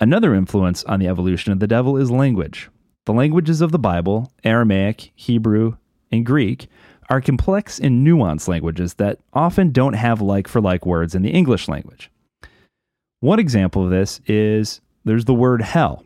Another 0.00 0.34
influence 0.34 0.84
on 0.84 1.00
the 1.00 1.08
evolution 1.08 1.52
of 1.52 1.60
the 1.60 1.66
devil 1.66 1.96
is 1.96 2.10
language. 2.10 2.68
The 3.06 3.12
languages 3.12 3.60
of 3.60 3.72
the 3.72 3.78
Bible, 3.78 4.32
Aramaic, 4.44 5.12
Hebrew, 5.14 5.76
and 6.10 6.26
Greek, 6.26 6.68
are 7.08 7.20
complex 7.20 7.78
and 7.78 8.06
nuanced 8.06 8.48
languages 8.48 8.94
that 8.94 9.18
often 9.32 9.70
don't 9.70 9.94
have 9.94 10.20
like 10.20 10.48
for 10.48 10.60
like 10.60 10.86
words 10.86 11.14
in 11.14 11.22
the 11.22 11.30
English 11.30 11.68
language. 11.68 12.10
One 13.20 13.38
example 13.38 13.84
of 13.84 13.90
this 13.90 14.20
is 14.26 14.80
there's 15.04 15.24
the 15.24 15.34
word 15.34 15.62
hell. 15.62 16.04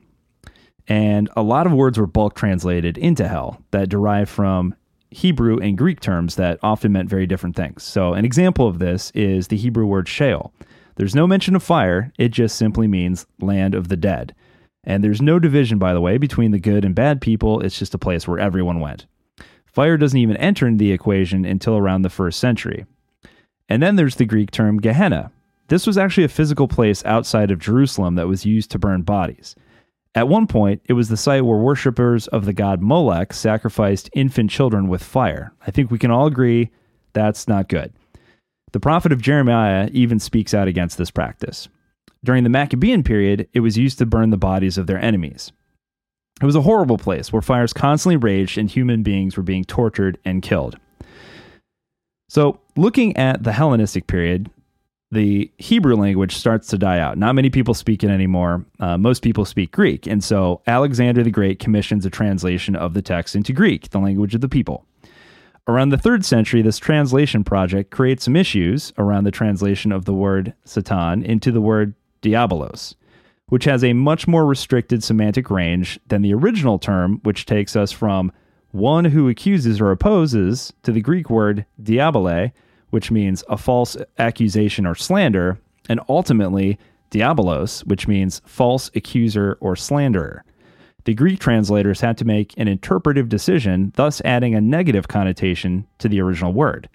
And 0.88 1.28
a 1.36 1.42
lot 1.42 1.66
of 1.66 1.72
words 1.72 1.98
were 1.98 2.06
bulk 2.06 2.34
translated 2.34 2.96
into 2.96 3.26
hell 3.26 3.60
that 3.72 3.88
derive 3.88 4.28
from 4.28 4.74
Hebrew 5.10 5.58
and 5.58 5.78
Greek 5.78 6.00
terms 6.00 6.36
that 6.36 6.58
often 6.62 6.92
meant 6.92 7.08
very 7.08 7.26
different 7.26 7.56
things. 7.56 7.82
So, 7.82 8.12
an 8.12 8.24
example 8.24 8.68
of 8.68 8.78
this 8.78 9.10
is 9.12 9.48
the 9.48 9.56
Hebrew 9.56 9.86
word 9.86 10.08
Sheol. 10.08 10.52
There's 10.96 11.14
no 11.14 11.26
mention 11.26 11.54
of 11.56 11.62
fire, 11.62 12.12
it 12.18 12.28
just 12.28 12.56
simply 12.56 12.88
means 12.88 13.26
land 13.40 13.74
of 13.74 13.88
the 13.88 13.96
dead. 13.96 14.34
And 14.84 15.02
there's 15.02 15.20
no 15.20 15.38
division, 15.38 15.78
by 15.78 15.92
the 15.92 16.00
way, 16.00 16.16
between 16.16 16.52
the 16.52 16.60
good 16.60 16.84
and 16.84 16.94
bad 16.94 17.20
people. 17.20 17.60
It's 17.60 17.78
just 17.78 17.94
a 17.94 17.98
place 17.98 18.26
where 18.28 18.38
everyone 18.38 18.80
went. 18.80 19.06
Fire 19.66 19.96
doesn't 19.96 20.18
even 20.18 20.36
enter 20.36 20.66
into 20.66 20.78
the 20.78 20.92
equation 20.92 21.44
until 21.44 21.76
around 21.76 22.02
the 22.02 22.08
first 22.08 22.38
century. 22.38 22.86
And 23.68 23.82
then 23.82 23.96
there's 23.96 24.14
the 24.14 24.24
Greek 24.24 24.50
term 24.52 24.78
Gehenna. 24.78 25.32
This 25.68 25.86
was 25.86 25.98
actually 25.98 26.24
a 26.24 26.28
physical 26.28 26.68
place 26.68 27.04
outside 27.04 27.50
of 27.50 27.58
Jerusalem 27.58 28.14
that 28.14 28.28
was 28.28 28.46
used 28.46 28.70
to 28.70 28.78
burn 28.78 29.02
bodies. 29.02 29.56
At 30.16 30.28
one 30.28 30.46
point, 30.46 30.80
it 30.86 30.94
was 30.94 31.10
the 31.10 31.16
site 31.18 31.44
where 31.44 31.58
worshippers 31.58 32.26
of 32.28 32.46
the 32.46 32.54
god 32.54 32.80
Molech 32.80 33.34
sacrificed 33.34 34.08
infant 34.14 34.50
children 34.50 34.88
with 34.88 35.02
fire. 35.02 35.52
I 35.66 35.70
think 35.70 35.90
we 35.90 35.98
can 35.98 36.10
all 36.10 36.26
agree 36.26 36.70
that's 37.12 37.46
not 37.46 37.68
good. 37.68 37.92
The 38.72 38.80
prophet 38.80 39.12
of 39.12 39.20
Jeremiah 39.20 39.90
even 39.92 40.18
speaks 40.18 40.54
out 40.54 40.68
against 40.68 40.96
this 40.96 41.10
practice. 41.10 41.68
During 42.24 42.44
the 42.44 42.50
Maccabean 42.50 43.04
period, 43.04 43.46
it 43.52 43.60
was 43.60 43.76
used 43.76 43.98
to 43.98 44.06
burn 44.06 44.30
the 44.30 44.38
bodies 44.38 44.78
of 44.78 44.86
their 44.86 44.98
enemies. 44.98 45.52
It 46.40 46.46
was 46.46 46.56
a 46.56 46.62
horrible 46.62 46.98
place 46.98 47.30
where 47.30 47.42
fires 47.42 47.74
constantly 47.74 48.16
raged 48.16 48.56
and 48.56 48.70
human 48.70 49.02
beings 49.02 49.36
were 49.36 49.42
being 49.42 49.64
tortured 49.64 50.18
and 50.24 50.42
killed. 50.42 50.78
So, 52.30 52.60
looking 52.74 53.16
at 53.18 53.44
the 53.44 53.52
Hellenistic 53.52 54.06
period, 54.06 54.50
the 55.16 55.50
Hebrew 55.58 55.96
language 55.96 56.36
starts 56.36 56.68
to 56.68 56.78
die 56.78 57.00
out. 57.00 57.18
Not 57.18 57.34
many 57.34 57.50
people 57.50 57.74
speak 57.74 58.04
it 58.04 58.10
anymore. 58.10 58.64
Uh, 58.78 58.96
most 58.96 59.22
people 59.22 59.44
speak 59.44 59.72
Greek. 59.72 60.06
And 60.06 60.22
so 60.22 60.62
Alexander 60.66 61.22
the 61.22 61.30
Great 61.30 61.58
commissions 61.58 62.06
a 62.06 62.10
translation 62.10 62.76
of 62.76 62.94
the 62.94 63.02
text 63.02 63.34
into 63.34 63.52
Greek, 63.52 63.90
the 63.90 63.98
language 63.98 64.34
of 64.34 64.40
the 64.40 64.48
people. 64.48 64.86
Around 65.68 65.88
the 65.88 65.98
third 65.98 66.24
century, 66.24 66.62
this 66.62 66.78
translation 66.78 67.42
project 67.42 67.90
creates 67.90 68.24
some 68.24 68.36
issues 68.36 68.92
around 68.98 69.24
the 69.24 69.32
translation 69.32 69.90
of 69.90 70.04
the 70.04 70.14
word 70.14 70.54
Satan 70.64 71.24
into 71.24 71.50
the 71.50 71.60
word 71.60 71.94
diabolos, 72.22 72.94
which 73.48 73.64
has 73.64 73.82
a 73.82 73.92
much 73.92 74.28
more 74.28 74.46
restricted 74.46 75.02
semantic 75.02 75.50
range 75.50 75.98
than 76.06 76.22
the 76.22 76.32
original 76.32 76.78
term, 76.78 77.18
which 77.24 77.46
takes 77.46 77.74
us 77.74 77.90
from 77.90 78.30
one 78.70 79.06
who 79.06 79.28
accuses 79.28 79.80
or 79.80 79.90
opposes 79.90 80.72
to 80.84 80.92
the 80.92 81.00
Greek 81.00 81.30
word 81.30 81.66
diabole, 81.82 82.52
which 82.96 83.10
means 83.10 83.44
a 83.50 83.58
false 83.58 83.94
accusation 84.18 84.86
or 84.86 84.94
slander, 84.94 85.58
and 85.86 86.00
ultimately 86.08 86.78
diabolos, 87.10 87.86
which 87.86 88.08
means 88.08 88.40
false 88.46 88.90
accuser 88.94 89.58
or 89.60 89.76
slanderer. 89.76 90.42
The 91.04 91.12
Greek 91.12 91.38
translators 91.38 92.00
had 92.00 92.16
to 92.16 92.24
make 92.24 92.54
an 92.56 92.68
interpretive 92.68 93.28
decision, 93.28 93.92
thus 93.96 94.22
adding 94.24 94.54
a 94.54 94.62
negative 94.62 95.08
connotation 95.08 95.86
to 95.98 96.08
the 96.08 96.22
original 96.22 96.54
word. 96.54 96.88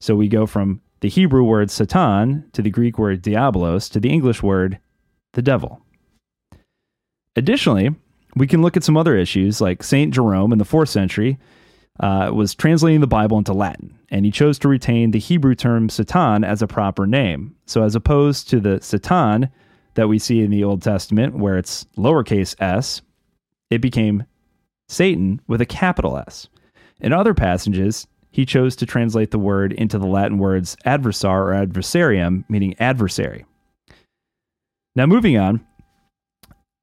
So 0.00 0.16
we 0.16 0.26
go 0.26 0.46
from 0.46 0.80
the 0.98 1.08
Hebrew 1.08 1.44
word 1.44 1.70
Satan 1.70 2.50
to 2.52 2.60
the 2.60 2.68
Greek 2.68 2.98
word 2.98 3.22
diabolos 3.22 3.88
to 3.92 4.00
the 4.00 4.10
English 4.10 4.42
word 4.42 4.80
the 5.34 5.42
devil. 5.42 5.80
Additionally, 7.36 7.94
we 8.34 8.48
can 8.48 8.62
look 8.62 8.76
at 8.76 8.82
some 8.82 8.96
other 8.96 9.16
issues 9.16 9.60
like 9.60 9.84
St. 9.84 10.12
Jerome 10.12 10.52
in 10.52 10.58
the 10.58 10.64
4th 10.64 10.88
century 10.88 11.38
uh, 12.00 12.30
was 12.32 12.54
translating 12.54 13.00
the 13.00 13.06
Bible 13.06 13.38
into 13.38 13.52
Latin, 13.52 13.98
and 14.10 14.24
he 14.24 14.30
chose 14.30 14.58
to 14.60 14.68
retain 14.68 15.10
the 15.10 15.18
Hebrew 15.18 15.54
term 15.54 15.88
Satan 15.88 16.44
as 16.44 16.62
a 16.62 16.66
proper 16.66 17.06
name. 17.06 17.54
So, 17.66 17.82
as 17.82 17.94
opposed 17.94 18.48
to 18.50 18.60
the 18.60 18.80
Satan 18.80 19.48
that 19.94 20.08
we 20.08 20.18
see 20.18 20.40
in 20.40 20.50
the 20.50 20.64
Old 20.64 20.82
Testament, 20.82 21.36
where 21.36 21.56
it's 21.56 21.84
lowercase 21.96 22.54
s, 22.60 23.02
it 23.70 23.80
became 23.80 24.24
Satan 24.88 25.40
with 25.48 25.60
a 25.60 25.66
capital 25.66 26.18
S. 26.18 26.48
In 27.00 27.12
other 27.12 27.34
passages, 27.34 28.06
he 28.30 28.44
chose 28.44 28.76
to 28.76 28.86
translate 28.86 29.30
the 29.30 29.38
word 29.38 29.72
into 29.72 29.98
the 29.98 30.06
Latin 30.06 30.38
words 30.38 30.76
adversar 30.84 31.28
or 31.28 31.66
adversarium, 31.66 32.44
meaning 32.48 32.74
adversary. 32.78 33.46
Now, 34.94 35.06
moving 35.06 35.36
on, 35.38 35.66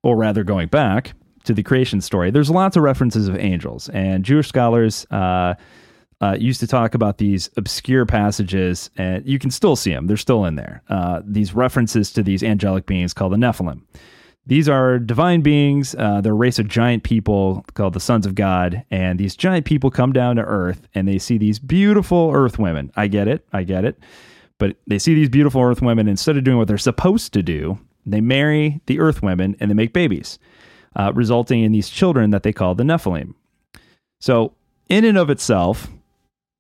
or 0.03 0.17
rather 0.17 0.43
going 0.43 0.67
back, 0.67 1.13
to 1.45 1.53
the 1.53 1.63
creation 1.63 2.01
story, 2.01 2.31
there's 2.31 2.49
lots 2.49 2.75
of 2.75 2.83
references 2.83 3.27
of 3.27 3.37
angels, 3.37 3.89
and 3.89 4.23
Jewish 4.23 4.47
scholars 4.47 5.05
uh, 5.11 5.55
uh, 6.21 6.37
used 6.39 6.59
to 6.61 6.67
talk 6.67 6.95
about 6.95 7.17
these 7.17 7.49
obscure 7.57 8.05
passages, 8.05 8.89
and 8.97 9.25
you 9.27 9.39
can 9.39 9.51
still 9.51 9.75
see 9.75 9.91
them; 9.91 10.07
they're 10.07 10.17
still 10.17 10.45
in 10.45 10.55
there. 10.55 10.81
Uh, 10.89 11.21
these 11.25 11.53
references 11.53 12.11
to 12.13 12.23
these 12.23 12.43
angelic 12.43 12.85
beings 12.85 13.13
called 13.13 13.33
the 13.33 13.37
Nephilim. 13.37 13.81
These 14.45 14.67
are 14.67 14.99
divine 14.99 15.41
beings. 15.41 15.95
Uh, 15.95 16.19
they're 16.19 16.33
a 16.33 16.35
race 16.35 16.59
of 16.59 16.67
giant 16.67 17.03
people 17.03 17.65
called 17.75 17.93
the 17.93 17.99
sons 17.99 18.25
of 18.25 18.35
God, 18.35 18.83
and 18.91 19.19
these 19.19 19.35
giant 19.35 19.65
people 19.65 19.89
come 19.89 20.11
down 20.11 20.35
to 20.35 20.43
Earth, 20.43 20.87
and 20.95 21.07
they 21.07 21.17
see 21.17 21.37
these 21.37 21.59
beautiful 21.59 22.31
Earth 22.33 22.59
women. 22.59 22.91
I 22.95 23.07
get 23.07 23.27
it, 23.27 23.45
I 23.53 23.63
get 23.63 23.85
it, 23.85 23.99
but 24.57 24.75
they 24.87 24.99
see 24.99 25.13
these 25.13 25.29
beautiful 25.29 25.61
Earth 25.61 25.81
women. 25.81 26.07
Instead 26.07 26.37
of 26.37 26.43
doing 26.43 26.57
what 26.57 26.67
they're 26.67 26.77
supposed 26.77 27.33
to 27.33 27.43
do, 27.43 27.77
they 28.05 28.21
marry 28.21 28.81
the 28.85 28.99
Earth 28.99 29.21
women 29.21 29.55
and 29.59 29.69
they 29.69 29.75
make 29.75 29.93
babies 29.93 30.39
uh, 30.95 31.11
resulting 31.13 31.63
in 31.63 31.71
these 31.71 31.89
children 31.89 32.31
that 32.31 32.43
they 32.43 32.53
call 32.53 32.75
the 32.75 32.83
Nephilim. 32.83 33.33
So, 34.19 34.53
in 34.89 35.05
and 35.05 35.17
of 35.17 35.29
itself, 35.29 35.87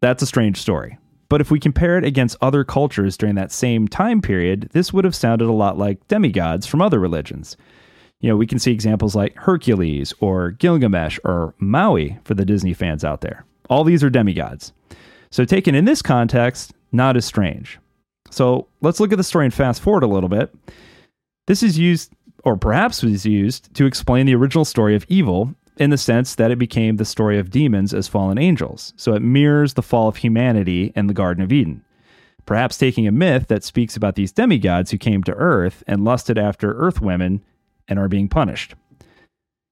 that's 0.01 0.23
a 0.23 0.27
strange 0.27 0.57
story. 0.57 0.97
But 1.29 1.41
if 1.41 1.49
we 1.49 1.59
compare 1.59 1.97
it 1.97 2.03
against 2.03 2.37
other 2.41 2.63
cultures 2.63 3.17
during 3.17 3.35
that 3.35 3.51
same 3.51 3.87
time 3.87 4.21
period, 4.21 4.69
this 4.71 4.93
would 4.93 5.05
have 5.05 5.15
sounded 5.15 5.47
a 5.47 5.51
lot 5.51 5.77
like 5.77 6.07
demigods 6.07 6.67
from 6.67 6.81
other 6.81 6.99
religions. 6.99 7.57
You 8.21 8.29
know, 8.29 8.37
we 8.37 8.47
can 8.47 8.59
see 8.59 8.71
examples 8.71 9.15
like 9.15 9.35
Hercules 9.35 10.13
or 10.19 10.51
Gilgamesh 10.51 11.19
or 11.23 11.55
Maui 11.57 12.19
for 12.23 12.33
the 12.33 12.45
Disney 12.45 12.73
fans 12.73 13.03
out 13.03 13.21
there. 13.21 13.45
All 13.69 13.83
these 13.83 14.03
are 14.03 14.09
demigods. 14.09 14.73
So, 15.31 15.45
taken 15.45 15.73
in 15.73 15.85
this 15.85 16.01
context, 16.01 16.73
not 16.91 17.17
as 17.17 17.25
strange. 17.25 17.79
So, 18.29 18.67
let's 18.81 18.99
look 18.99 19.11
at 19.11 19.17
the 19.17 19.23
story 19.23 19.45
and 19.45 19.53
fast 19.53 19.81
forward 19.81 20.03
a 20.03 20.07
little 20.07 20.29
bit. 20.29 20.53
This 21.47 21.63
is 21.63 21.79
used 21.79 22.13
or 22.43 22.57
perhaps 22.57 23.03
was 23.03 23.25
used 23.25 23.73
to 23.75 23.85
explain 23.85 24.25
the 24.25 24.35
original 24.35 24.65
story 24.65 24.95
of 24.95 25.05
evil 25.07 25.55
in 25.77 25.89
the 25.89 25.97
sense 25.97 26.35
that 26.35 26.51
it 26.51 26.59
became 26.59 26.97
the 26.97 27.05
story 27.05 27.39
of 27.39 27.49
demons 27.49 27.93
as 27.93 28.07
fallen 28.07 28.37
angels. 28.37 28.93
So 28.95 29.13
it 29.13 29.21
mirrors 29.21 29.73
the 29.73 29.81
fall 29.81 30.07
of 30.07 30.17
humanity 30.17 30.91
in 30.95 31.07
the 31.07 31.13
Garden 31.13 31.43
of 31.43 31.51
Eden. 31.51 31.83
Perhaps 32.45 32.77
taking 32.77 33.07
a 33.07 33.11
myth 33.11 33.47
that 33.47 33.63
speaks 33.63 33.95
about 33.95 34.15
these 34.15 34.31
demigods 34.31 34.91
who 34.91 34.97
came 34.97 35.23
to 35.23 35.33
earth 35.33 35.83
and 35.87 36.03
lusted 36.03 36.37
after 36.37 36.73
earth 36.73 37.01
women 37.01 37.41
and 37.87 37.97
are 37.97 38.09
being 38.09 38.27
punished. 38.27 38.75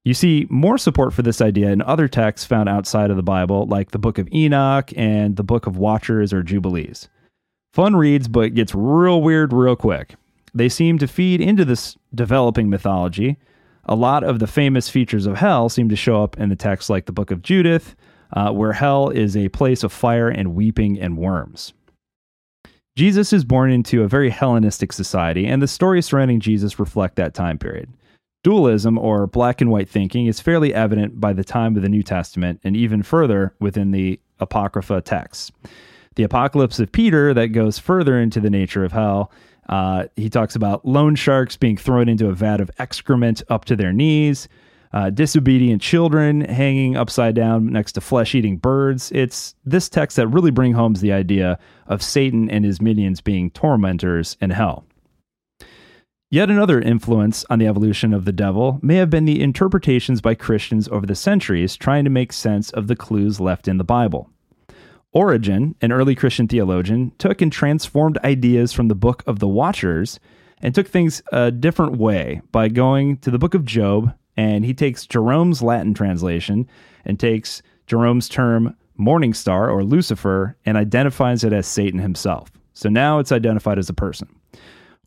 You 0.03 0.15
see 0.15 0.47
more 0.49 0.79
support 0.79 1.13
for 1.13 1.21
this 1.21 1.41
idea 1.41 1.69
in 1.69 1.81
other 1.83 2.07
texts 2.07 2.47
found 2.47 2.67
outside 2.67 3.11
of 3.11 3.17
the 3.17 3.23
Bible, 3.23 3.67
like 3.67 3.91
the 3.91 3.99
Book 3.99 4.17
of 4.17 4.27
Enoch 4.33 4.91
and 4.95 5.35
the 5.35 5.43
Book 5.43 5.67
of 5.67 5.77
Watchers 5.77 6.33
or 6.33 6.41
Jubilees. 6.41 7.07
Fun 7.73 7.95
reads, 7.95 8.27
but 8.27 8.55
gets 8.55 8.73
real 8.73 9.21
weird 9.21 9.53
real 9.53 9.75
quick. 9.75 10.15
They 10.53 10.70
seem 10.70 10.98
to 11.00 11.08
feed 11.08 11.41
into 11.41 11.65
this 11.65 11.98
developing 12.13 12.70
mythology. 12.70 13.38
A 13.86 13.96
lot 13.96 14.24
of 14.24 14.39
the 14.39 14.48
famous 14.48 14.89
features 14.89 15.25
of 15.25 15.38
hell 15.38 15.70
seem 15.70 15.89
to 15.89 15.96
show 15.96 16.24
up 16.24 16.38
in 16.38 16.50
the 16.50 16.55
text, 16.55 16.89
like 16.89 17.05
the 17.05 17.12
Book 17.12 17.31
of 17.31 17.41
Judith, 17.41 17.96
uh, 18.34 18.51
where 18.51 18.74
hell 18.74 19.10
is 19.10 19.36
a 19.36 19.50
place 19.50 19.84
of 19.84 19.91
fire 19.91 20.29
and 20.29 20.55
weeping 20.55 21.00
and 21.00 21.17
worms. 21.17 21.74
Jesus 22.96 23.31
is 23.31 23.46
born 23.46 23.72
into 23.72 24.03
a 24.03 24.08
very 24.08 24.29
Hellenistic 24.29 24.91
society, 24.91 25.48
and 25.48 25.62
the 25.62 25.67
stories 25.67 26.05
surrounding 26.05 26.41
Jesus 26.41 26.79
reflect 26.79 27.15
that 27.15 27.34
time 27.34 27.58
period. 27.58 27.89
Dualism, 28.43 28.98
or 28.98 29.27
black 29.27 29.62
and 29.62 29.70
white 29.70 29.88
thinking, 29.88 30.25
is 30.25 30.39
fairly 30.39 30.74
evident 30.74 31.20
by 31.20 31.31
the 31.31 31.43
time 31.43 31.75
of 31.75 31.84
the 31.84 31.89
New 31.89 32.03
Testament 32.03 32.60
and 32.63 32.75
even 32.75 33.03
further 33.03 33.53
within 33.60 33.91
the 33.91 34.20
Apocrypha 34.39 35.01
texts. 35.01 35.51
The 36.15 36.24
Apocalypse 36.24 36.79
of 36.79 36.91
Peter, 36.91 37.34
that 37.34 37.50
goes 37.50 37.79
further 37.79 38.20
into 38.20 38.39
the 38.39 38.50
nature 38.50 38.84
of 38.84 38.91
hell, 38.91 39.31
uh, 39.71 40.05
he 40.17 40.29
talks 40.29 40.55
about 40.55 40.85
loan 40.85 41.15
sharks 41.15 41.57
being 41.57 41.77
thrown 41.77 42.09
into 42.09 42.27
a 42.27 42.33
vat 42.33 42.59
of 42.61 42.69
excrement 42.77 43.41
up 43.49 43.65
to 43.65 43.75
their 43.75 43.93
knees, 43.93 44.49
uh, 44.93 45.09
disobedient 45.09 45.81
children 45.81 46.41
hanging 46.41 46.97
upside 46.97 47.33
down 47.33 47.67
next 47.67 47.93
to 47.93 48.01
flesh 48.01 48.35
eating 48.35 48.57
birds. 48.57 49.11
It's 49.13 49.55
this 49.63 49.87
text 49.87 50.17
that 50.17 50.27
really 50.27 50.51
bring 50.51 50.73
home 50.73 50.93
the 50.93 51.13
idea 51.13 51.57
of 51.87 52.03
Satan 52.03 52.49
and 52.49 52.65
his 52.65 52.81
minions 52.81 53.21
being 53.21 53.49
tormentors 53.51 54.35
in 54.41 54.49
hell. 54.49 54.85
Yet 56.29 56.49
another 56.49 56.79
influence 56.79 57.45
on 57.49 57.59
the 57.59 57.67
evolution 57.67 58.13
of 58.13 58.25
the 58.25 58.31
devil 58.31 58.79
may 58.81 58.95
have 58.95 59.09
been 59.09 59.25
the 59.25 59.41
interpretations 59.41 60.21
by 60.21 60.35
Christians 60.35 60.87
over 60.89 61.05
the 61.05 61.15
centuries 61.15 61.75
trying 61.75 62.03
to 62.03 62.09
make 62.09 62.33
sense 62.33 62.69
of 62.71 62.87
the 62.87 62.95
clues 62.95 63.39
left 63.39 63.67
in 63.67 63.77
the 63.77 63.83
Bible. 63.83 64.29
Origen, 65.13 65.75
an 65.82 65.91
early 65.91 66.15
Christian 66.15 66.48
theologian, 66.48 67.12
took 67.18 67.41
and 67.41 67.51
transformed 67.51 68.18
ideas 68.24 68.72
from 68.72 68.88
the 68.88 68.96
book 68.96 69.24
of 69.27 69.39
the 69.39 69.48
Watchers 69.48 70.20
and 70.62 70.74
took 70.74 70.88
things 70.88 71.22
a 71.32 71.51
different 71.51 71.98
way 71.98 72.41
by 72.51 72.70
going 72.70 73.18
to 73.18 73.32
the 73.32 73.39
book 73.39 73.53
of 73.53 73.65
Job, 73.65 74.13
and 74.38 74.63
he 74.63 74.74
takes 74.74 75.06
Jerome's 75.06 75.62
Latin 75.62 75.94
translation 75.94 76.68
and 77.03 77.20
takes 77.20 77.62
Jerome's 77.88 78.30
term 78.30 78.75
morning 78.96 79.34
star 79.34 79.70
or 79.70 79.84
Lucifer 79.84 80.56
and 80.65 80.77
identifies 80.77 81.44
it 81.44 81.51
as 81.51 81.68
Satan 81.68 82.00
himself. 82.00 82.50
So 82.74 82.88
now 82.88 83.20
it's 83.20 83.32
identified 83.32 83.80
as 83.80 83.89
a 83.89 83.94
person. 83.94 84.34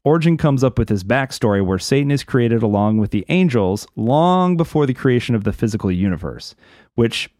Origen 0.04 0.36
comes 0.36 0.62
up 0.62 0.78
with 0.78 0.90
his 0.90 1.02
backstory 1.02 1.64
where 1.64 1.78
Satan 1.78 2.10
is 2.10 2.24
created 2.24 2.62
along 2.62 2.98
with 2.98 3.10
the 3.10 3.24
angels 3.30 3.86
long 3.96 4.54
before 4.54 4.84
the 4.84 4.92
creation 4.92 5.34
of 5.34 5.44
the 5.44 5.52
physical 5.52 5.90
universe, 5.90 6.54
which 6.94 7.30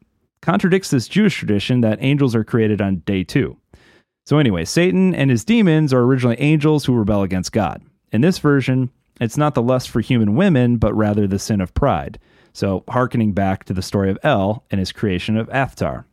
contradicts 0.44 0.90
this 0.90 1.08
Jewish 1.08 1.36
tradition 1.36 1.80
that 1.80 1.98
angels 2.02 2.34
are 2.34 2.44
created 2.44 2.82
on 2.82 2.96
day 3.06 3.24
two. 3.24 3.56
So, 4.26 4.38
anyway, 4.38 4.64
Satan 4.64 5.14
and 5.14 5.30
his 5.30 5.44
demons 5.44 5.92
are 5.92 6.02
originally 6.02 6.40
angels 6.40 6.84
who 6.84 6.94
rebel 6.94 7.22
against 7.22 7.52
God. 7.52 7.82
In 8.12 8.20
this 8.20 8.38
version, 8.38 8.90
it's 9.20 9.38
not 9.38 9.54
the 9.54 9.62
lust 9.62 9.88
for 9.88 10.00
human 10.00 10.34
women, 10.34 10.76
but 10.76 10.94
rather 10.94 11.26
the 11.26 11.38
sin 11.38 11.60
of 11.60 11.74
pride. 11.74 12.18
So, 12.52 12.84
hearkening 12.88 13.32
back 13.32 13.64
to 13.64 13.72
the 13.72 13.82
story 13.82 14.10
of 14.10 14.18
El 14.22 14.64
and 14.70 14.78
his 14.78 14.92
creation 14.92 15.36
of 15.36 15.48
Athtar. 15.48 16.04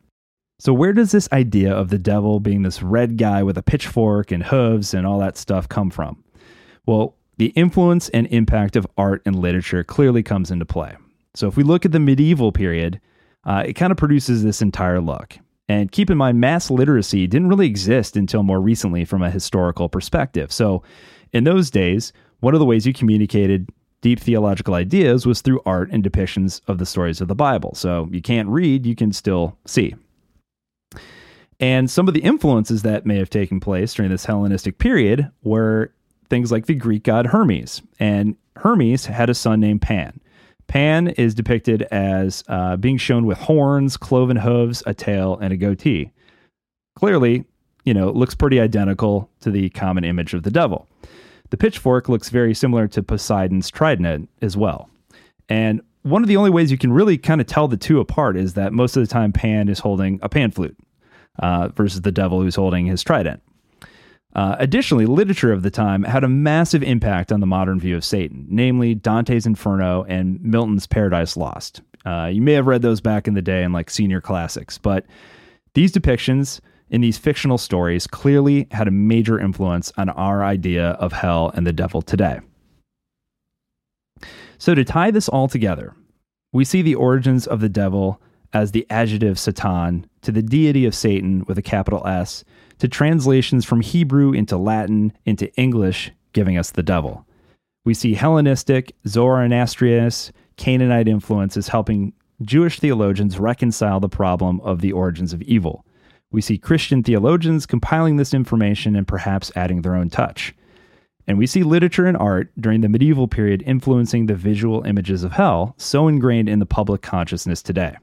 So, 0.58 0.72
where 0.72 0.94
does 0.94 1.12
this 1.12 1.28
idea 1.30 1.72
of 1.74 1.90
the 1.90 1.98
devil 1.98 2.40
being 2.40 2.62
this 2.62 2.82
red 2.82 3.18
guy 3.18 3.42
with 3.42 3.58
a 3.58 3.62
pitchfork 3.62 4.30
and 4.30 4.44
hooves 4.44 4.94
and 4.94 5.06
all 5.06 5.18
that 5.18 5.36
stuff 5.36 5.68
come 5.68 5.90
from? 5.90 6.24
Well, 6.86 7.16
the 7.36 7.48
influence 7.48 8.08
and 8.10 8.26
impact 8.28 8.76
of 8.76 8.86
art 8.96 9.22
and 9.26 9.38
literature 9.38 9.84
clearly 9.84 10.22
comes 10.22 10.50
into 10.50 10.64
play. 10.64 10.96
So 11.34 11.48
if 11.48 11.56
we 11.56 11.62
look 11.62 11.84
at 11.84 11.92
the 11.92 11.98
medieval 11.98 12.52
period, 12.52 13.00
uh, 13.44 13.64
it 13.66 13.74
kind 13.74 13.90
of 13.90 13.96
produces 13.96 14.42
this 14.42 14.62
entire 14.62 15.00
look. 15.00 15.38
And 15.68 15.90
keep 15.90 16.10
in 16.10 16.18
mind, 16.18 16.40
mass 16.40 16.70
literacy 16.70 17.26
didn't 17.26 17.48
really 17.48 17.66
exist 17.66 18.16
until 18.16 18.42
more 18.42 18.60
recently 18.60 19.04
from 19.04 19.22
a 19.22 19.30
historical 19.30 19.88
perspective. 19.88 20.52
So 20.52 20.82
in 21.32 21.44
those 21.44 21.70
days, 21.70 22.12
one 22.40 22.54
of 22.54 22.60
the 22.60 22.66
ways 22.66 22.86
you 22.86 22.92
communicated 22.92 23.70
deep 24.00 24.20
theological 24.20 24.74
ideas 24.74 25.24
was 25.24 25.40
through 25.40 25.62
art 25.64 25.90
and 25.92 26.02
depictions 26.02 26.60
of 26.66 26.78
the 26.78 26.86
stories 26.86 27.20
of 27.20 27.28
the 27.28 27.34
Bible. 27.34 27.74
So 27.74 28.08
you 28.10 28.20
can't 28.20 28.48
read, 28.48 28.84
you 28.84 28.96
can 28.96 29.12
still 29.12 29.56
see. 29.64 29.94
And 31.60 31.88
some 31.88 32.08
of 32.08 32.14
the 32.14 32.20
influences 32.20 32.82
that 32.82 33.06
may 33.06 33.16
have 33.16 33.30
taken 33.30 33.60
place 33.60 33.94
during 33.94 34.10
this 34.10 34.24
Hellenistic 34.24 34.78
period 34.78 35.30
were 35.44 35.92
things 36.28 36.50
like 36.50 36.66
the 36.66 36.74
Greek 36.74 37.04
god 37.04 37.26
Hermes. 37.26 37.80
And 38.00 38.36
Hermes 38.56 39.06
had 39.06 39.30
a 39.30 39.34
son 39.34 39.60
named 39.60 39.80
Pan. 39.82 40.20
Pan 40.72 41.08
is 41.08 41.34
depicted 41.34 41.82
as 41.90 42.42
uh, 42.48 42.78
being 42.78 42.96
shown 42.96 43.26
with 43.26 43.36
horns, 43.36 43.98
cloven 43.98 44.38
hooves, 44.38 44.82
a 44.86 44.94
tail, 44.94 45.36
and 45.38 45.52
a 45.52 45.56
goatee. 45.58 46.10
Clearly, 46.96 47.44
you 47.84 47.92
know, 47.92 48.10
looks 48.10 48.34
pretty 48.34 48.58
identical 48.58 49.28
to 49.40 49.50
the 49.50 49.68
common 49.68 50.02
image 50.02 50.32
of 50.32 50.44
the 50.44 50.50
devil. 50.50 50.88
The 51.50 51.58
pitchfork 51.58 52.08
looks 52.08 52.30
very 52.30 52.54
similar 52.54 52.88
to 52.88 53.02
Poseidon's 53.02 53.70
trident 53.70 54.30
as 54.40 54.56
well. 54.56 54.88
And 55.46 55.82
one 56.04 56.22
of 56.22 56.28
the 56.28 56.38
only 56.38 56.48
ways 56.48 56.70
you 56.70 56.78
can 56.78 56.90
really 56.90 57.18
kind 57.18 57.42
of 57.42 57.46
tell 57.46 57.68
the 57.68 57.76
two 57.76 58.00
apart 58.00 58.38
is 58.38 58.54
that 58.54 58.72
most 58.72 58.96
of 58.96 59.02
the 59.02 59.12
time 59.12 59.30
Pan 59.30 59.68
is 59.68 59.80
holding 59.80 60.20
a 60.22 60.30
pan 60.30 60.52
flute 60.52 60.78
uh, 61.40 61.68
versus 61.68 62.00
the 62.00 62.12
devil 62.12 62.40
who's 62.40 62.56
holding 62.56 62.86
his 62.86 63.02
trident. 63.02 63.42
Uh, 64.34 64.56
additionally, 64.58 65.04
literature 65.04 65.52
of 65.52 65.62
the 65.62 65.70
time 65.70 66.04
had 66.04 66.24
a 66.24 66.28
massive 66.28 66.82
impact 66.82 67.30
on 67.30 67.40
the 67.40 67.46
modern 67.46 67.78
view 67.78 67.96
of 67.96 68.04
Satan, 68.04 68.46
namely 68.48 68.94
Dante's 68.94 69.46
Inferno 69.46 70.04
and 70.04 70.42
Milton's 70.42 70.86
Paradise 70.86 71.36
Lost. 71.36 71.82
Uh, 72.06 72.30
you 72.32 72.40
may 72.40 72.54
have 72.54 72.66
read 72.66 72.82
those 72.82 73.00
back 73.00 73.28
in 73.28 73.34
the 73.34 73.42
day 73.42 73.62
in 73.62 73.72
like 73.72 73.90
senior 73.90 74.20
classics, 74.20 74.78
but 74.78 75.04
these 75.74 75.92
depictions 75.92 76.60
in 76.90 77.00
these 77.00 77.18
fictional 77.18 77.58
stories 77.58 78.06
clearly 78.06 78.66
had 78.70 78.88
a 78.88 78.92
major 78.92 79.38
influence 79.38 79.92
on 79.96 80.08
our 80.10 80.44
idea 80.44 80.90
of 80.92 81.12
hell 81.12 81.50
and 81.54 81.66
the 81.66 81.72
devil 81.72 82.02
today. 82.02 82.40
So, 84.58 84.74
to 84.74 84.84
tie 84.84 85.10
this 85.10 85.28
all 85.28 85.48
together, 85.48 85.94
we 86.52 86.64
see 86.64 86.82
the 86.82 86.94
origins 86.94 87.46
of 87.46 87.60
the 87.60 87.68
devil 87.68 88.20
as 88.52 88.72
the 88.72 88.86
adjective 88.90 89.38
Satan 89.38 90.06
to 90.20 90.32
the 90.32 90.42
deity 90.42 90.84
of 90.84 90.94
Satan 90.94 91.44
with 91.48 91.58
a 91.58 91.62
capital 91.62 92.06
S 92.06 92.44
to 92.82 92.88
translations 92.88 93.64
from 93.64 93.80
Hebrew 93.80 94.32
into 94.32 94.56
Latin 94.56 95.12
into 95.24 95.54
English, 95.54 96.10
giving 96.32 96.58
us 96.58 96.72
the 96.72 96.82
devil. 96.82 97.24
We 97.84 97.94
see 97.94 98.14
Hellenistic, 98.14 98.92
Zoroastrian, 99.06 100.10
Canaanite 100.56 101.06
influences 101.06 101.68
helping 101.68 102.12
Jewish 102.42 102.80
theologians 102.80 103.38
reconcile 103.38 104.00
the 104.00 104.08
problem 104.08 104.60
of 104.62 104.80
the 104.80 104.90
origins 104.90 105.32
of 105.32 105.42
evil. 105.42 105.86
We 106.32 106.40
see 106.40 106.58
Christian 106.58 107.04
theologians 107.04 107.66
compiling 107.66 108.16
this 108.16 108.34
information 108.34 108.96
and 108.96 109.06
perhaps 109.06 109.52
adding 109.54 109.82
their 109.82 109.94
own 109.94 110.10
touch. 110.10 110.52
And 111.28 111.38
we 111.38 111.46
see 111.46 111.62
literature 111.62 112.06
and 112.06 112.16
art 112.16 112.50
during 112.58 112.80
the 112.80 112.88
medieval 112.88 113.28
period 113.28 113.62
influencing 113.64 114.26
the 114.26 114.34
visual 114.34 114.82
images 114.82 115.22
of 115.22 115.30
hell 115.30 115.76
so 115.78 116.08
ingrained 116.08 116.48
in 116.48 116.58
the 116.58 116.66
public 116.66 117.00
consciousness 117.00 117.62
today. 117.62 117.96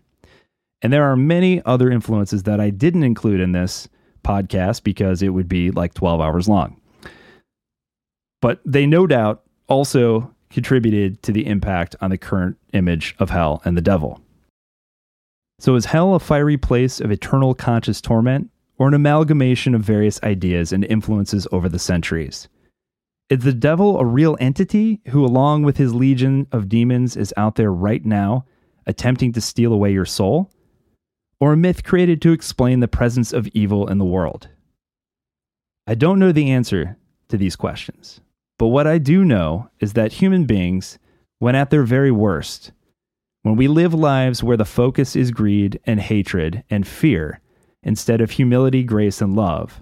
And 0.82 0.94
there 0.94 1.04
are 1.04 1.18
many 1.18 1.62
other 1.66 1.92
influences 1.92 2.44
that 2.44 2.62
I 2.62 2.70
didn't 2.70 3.04
include 3.04 3.42
in 3.42 3.52
this, 3.52 3.90
podcast 4.24 4.84
because 4.84 5.22
it 5.22 5.30
would 5.30 5.48
be 5.48 5.72
like 5.72 5.94
12 5.94 6.22
hours 6.22 6.48
long. 6.48 6.80
But 8.42 8.62
they 8.66 8.86
no 8.86 9.08
doubt 9.08 9.44
also 9.68 10.34
contributed 10.50 11.22
to 11.24 11.32
the 11.32 11.46
impact 11.46 11.96
on 12.02 12.10
the 12.10 12.18
current 12.18 12.58
image 12.74 13.16
of 13.20 13.30
hell 13.30 13.62
and 13.66 13.78
the 13.78 13.82
devil. 13.82 14.22
So, 15.60 15.76
is 15.76 15.86
hell 15.86 16.16
a 16.16 16.20
fiery 16.20 16.58
place 16.58 17.02
of 17.02 17.12
eternal 17.12 17.54
conscious 17.54 18.00
torment, 18.00 18.50
or 18.78 18.88
an 18.88 18.94
amalgamation 18.94 19.76
of 19.76 19.82
various 19.82 20.22
ideas 20.24 20.72
and 20.72 20.86
influences 20.86 21.48
over 21.52 21.68
the 21.68 21.80
centuries? 21.80 22.48
Is 23.30 23.44
the 23.44 23.54
devil 23.54 24.00
a 24.00 24.06
real 24.06 24.38
entity 24.40 25.02
who, 25.10 25.24
along 25.26 25.64
with 25.64 25.78
his 25.78 25.94
legion 25.94 26.48
of 26.52 26.70
demons, 26.70 27.18
is 27.18 27.34
out 27.36 27.56
there 27.56 27.74
right 27.74 28.04
now 28.04 28.46
attempting 28.88 29.34
to 29.34 29.42
steal 29.42 29.74
away 29.74 29.92
your 29.92 30.06
soul? 30.06 30.50
Or 31.40 31.54
a 31.54 31.58
myth 31.58 31.84
created 31.84 32.22
to 32.22 32.32
explain 32.32 32.80
the 32.80 32.88
presence 32.88 33.34
of 33.34 33.48
evil 33.54 33.88
in 33.88 33.98
the 33.98 34.06
world? 34.06 34.50
I 35.88 35.96
don't 35.96 36.20
know 36.20 36.32
the 36.32 36.52
answer 36.52 36.98
to 37.30 37.38
these 37.38 37.56
questions, 37.56 38.22
but 38.58 38.68
what 38.68 38.88
I 38.88 38.98
do 38.98 39.24
know 39.24 39.70
is 39.80 39.94
that 39.94 40.14
human 40.14 40.46
beings, 40.46 41.00
when 41.40 41.56
at 41.56 41.70
their 41.70 41.84
very 41.84 42.12
worst, 42.12 42.72
when 43.42 43.56
we 43.56 43.68
live 43.68 43.94
lives 43.94 44.44
where 44.44 44.58
the 44.58 44.66
focus 44.66 45.16
is 45.16 45.32
greed 45.32 45.80
and 45.86 46.00
hatred 46.00 46.64
and 46.70 46.86
fear 46.88 47.40
instead 47.84 48.22
of 48.22 48.32
humility, 48.32 48.84
grace, 48.84 49.22
and 49.22 49.36
love, 49.36 49.82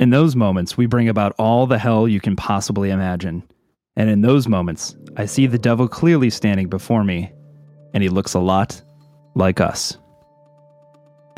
in 0.00 0.08
those 0.08 0.34
moments, 0.34 0.78
we 0.78 0.86
bring 0.86 1.10
about 1.10 1.34
all 1.38 1.66
the 1.66 1.78
hell 1.78 2.08
you 2.08 2.20
can 2.20 2.34
possibly 2.34 2.88
imagine. 2.88 3.42
And 3.96 4.08
in 4.08 4.22
those 4.22 4.48
moments, 4.48 4.96
I 5.18 5.26
see 5.26 5.46
the 5.46 5.58
devil 5.58 5.88
clearly 5.88 6.30
standing 6.30 6.68
before 6.68 7.04
me, 7.04 7.32
and 7.92 8.02
he 8.02 8.08
looks 8.08 8.32
a 8.32 8.40
lot 8.40 8.80
like 9.34 9.60
us. 9.60 9.98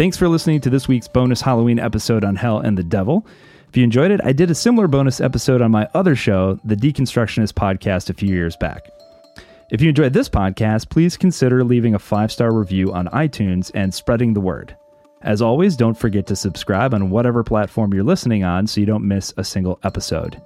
Thanks 0.02 0.16
for 0.16 0.28
listening 0.28 0.60
to 0.62 0.68
this 0.68 0.88
week's 0.88 1.06
bonus 1.06 1.40
Halloween 1.40 1.78
episode 1.78 2.24
on 2.24 2.34
Hell 2.34 2.58
and 2.58 2.76
the 2.76 2.82
Devil. 2.82 3.24
If 3.68 3.76
you 3.76 3.84
enjoyed 3.84 4.10
it, 4.10 4.20
I 4.24 4.32
did 4.32 4.50
a 4.50 4.54
similar 4.56 4.88
bonus 4.88 5.20
episode 5.20 5.62
on 5.62 5.70
my 5.70 5.88
other 5.94 6.16
show, 6.16 6.58
the 6.64 6.74
Deconstructionist 6.74 7.52
podcast, 7.52 8.10
a 8.10 8.14
few 8.14 8.28
years 8.28 8.56
back. 8.56 8.90
If 9.70 9.80
you 9.80 9.88
enjoyed 9.88 10.12
this 10.12 10.28
podcast, 10.28 10.90
please 10.90 11.16
consider 11.16 11.62
leaving 11.62 11.94
a 11.94 12.00
five 12.00 12.32
star 12.32 12.52
review 12.52 12.92
on 12.92 13.06
iTunes 13.10 13.70
and 13.76 13.94
spreading 13.94 14.34
the 14.34 14.40
word. 14.40 14.76
As 15.20 15.40
always, 15.40 15.76
don't 15.76 15.96
forget 15.96 16.26
to 16.26 16.34
subscribe 16.34 16.94
on 16.94 17.10
whatever 17.10 17.44
platform 17.44 17.94
you're 17.94 18.02
listening 18.02 18.42
on 18.42 18.66
so 18.66 18.80
you 18.80 18.86
don't 18.88 19.06
miss 19.06 19.32
a 19.36 19.44
single 19.44 19.78
episode. 19.84 20.42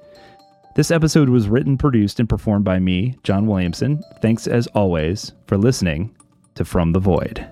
This 0.75 0.90
episode 0.90 1.31
was 1.31 1.49
written, 1.49 1.79
produced, 1.79 2.21
and 2.21 2.29
performed 2.29 2.66
by 2.66 2.79
me, 2.79 3.16
John 3.23 3.47
Williamson. 3.47 4.03
Thanks 4.21 4.47
as 4.47 4.66
always 4.75 5.33
for 5.47 5.57
listening 5.57 6.14
to 6.57 6.64
From 6.66 6.92
the 6.92 7.01
Void. 7.01 7.49